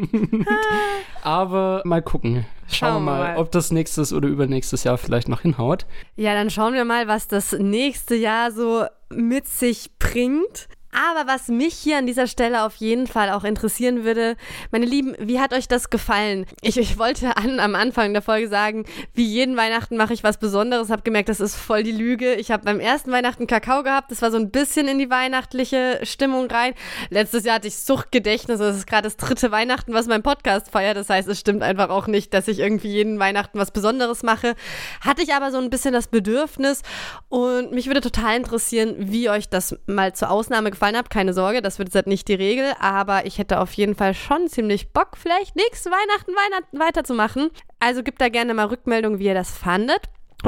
[1.23, 2.45] Aber mal gucken.
[2.69, 5.87] Schauen wir mal, ob das nächstes oder übernächstes Jahr vielleicht noch hinhaut.
[6.17, 10.69] Ja, dann schauen wir mal, was das nächste Jahr so mit sich bringt.
[10.95, 14.37] Aber was mich hier an dieser Stelle auf jeden Fall auch interessieren würde,
[14.71, 16.47] meine Lieben, wie hat euch das gefallen?
[16.61, 20.39] Ich, ich wollte an, am Anfang der Folge sagen, wie jeden Weihnachten mache ich was
[20.39, 22.35] Besonderes, habe gemerkt, das ist voll die Lüge.
[22.35, 25.99] Ich habe beim ersten Weihnachten Kakao gehabt, das war so ein bisschen in die weihnachtliche
[26.05, 26.75] Stimmung rein.
[27.11, 30.97] Letztes Jahr hatte ich Suchtgedächtnis, das ist gerade das dritte Weihnachten, was mein Podcast feiert.
[30.97, 34.55] Das heißt, es stimmt einfach auch nicht, dass ich irgendwie jeden Weihnachten was Besonderes mache.
[35.01, 36.83] Hatte ich aber so ein bisschen das Bedürfnis
[37.29, 41.09] und mich würde total interessieren, wie euch das mal zur Ausnahme gefallen gefallen habe.
[41.09, 44.49] Keine Sorge, das wird jetzt nicht die Regel, aber ich hätte auf jeden Fall schon
[44.49, 47.51] ziemlich Bock, vielleicht nächste Weihnachten, Weihnachten weiterzumachen.
[47.81, 50.03] Also gebt da gerne mal Rückmeldung, wie ihr das fandet.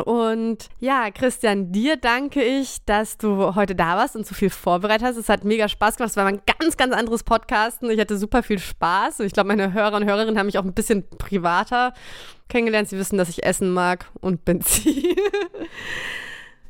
[0.04, 5.06] Und ja, Christian, dir danke ich, dass du heute da warst und so viel vorbereitet
[5.06, 5.16] hast.
[5.16, 6.10] Es hat mega Spaß gemacht.
[6.10, 7.88] Es war ein ganz, ganz anderes Podcasten.
[7.88, 9.20] Ich hatte super viel Spaß.
[9.20, 11.94] Und ich glaube, meine Hörer und Hörerinnen haben mich auch ein bisschen privater
[12.50, 12.90] kennengelernt.
[12.90, 15.16] Sie wissen, dass ich Essen mag und Benzin.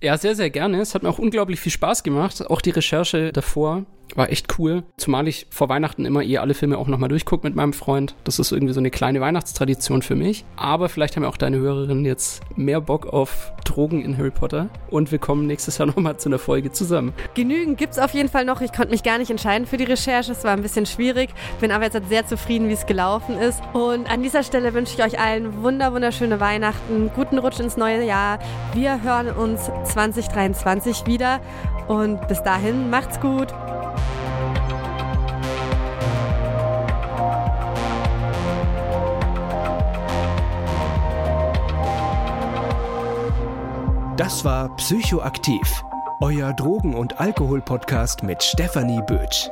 [0.07, 0.81] Ja, sehr, sehr gerne.
[0.81, 2.49] Es hat mir auch unglaublich viel Spaß gemacht.
[2.49, 4.83] Auch die Recherche davor war echt cool.
[4.97, 8.15] Zumal ich vor Weihnachten immer eh alle Filme auch nochmal durchgucke mit meinem Freund.
[8.25, 10.45] Das ist irgendwie so eine kleine Weihnachtstradition für mich.
[10.57, 14.69] Aber vielleicht haben ja auch deine Hörerinnen jetzt mehr Bock auf Drogen in Harry Potter.
[14.91, 17.13] Und wir kommen nächstes Jahr nochmal zu einer Folge zusammen.
[17.35, 18.61] Genügend gibt es auf jeden Fall noch.
[18.61, 20.33] Ich konnte mich gar nicht entscheiden für die Recherche.
[20.33, 21.31] Es war ein bisschen schwierig.
[21.61, 23.61] Bin aber jetzt sehr zufrieden, wie es gelaufen ist.
[23.73, 27.11] Und an dieser Stelle wünsche ich euch allen wunder, wunderschöne Weihnachten.
[27.15, 28.39] Guten Rutsch ins neue Jahr.
[28.75, 31.41] Wir hören uns 2023 wieder.
[31.89, 33.49] Und bis dahin, macht's gut.
[44.17, 45.85] Das war Psychoaktiv,
[46.23, 49.51] euer Drogen- und Alkohol-Podcast mit Stefanie Bötsch.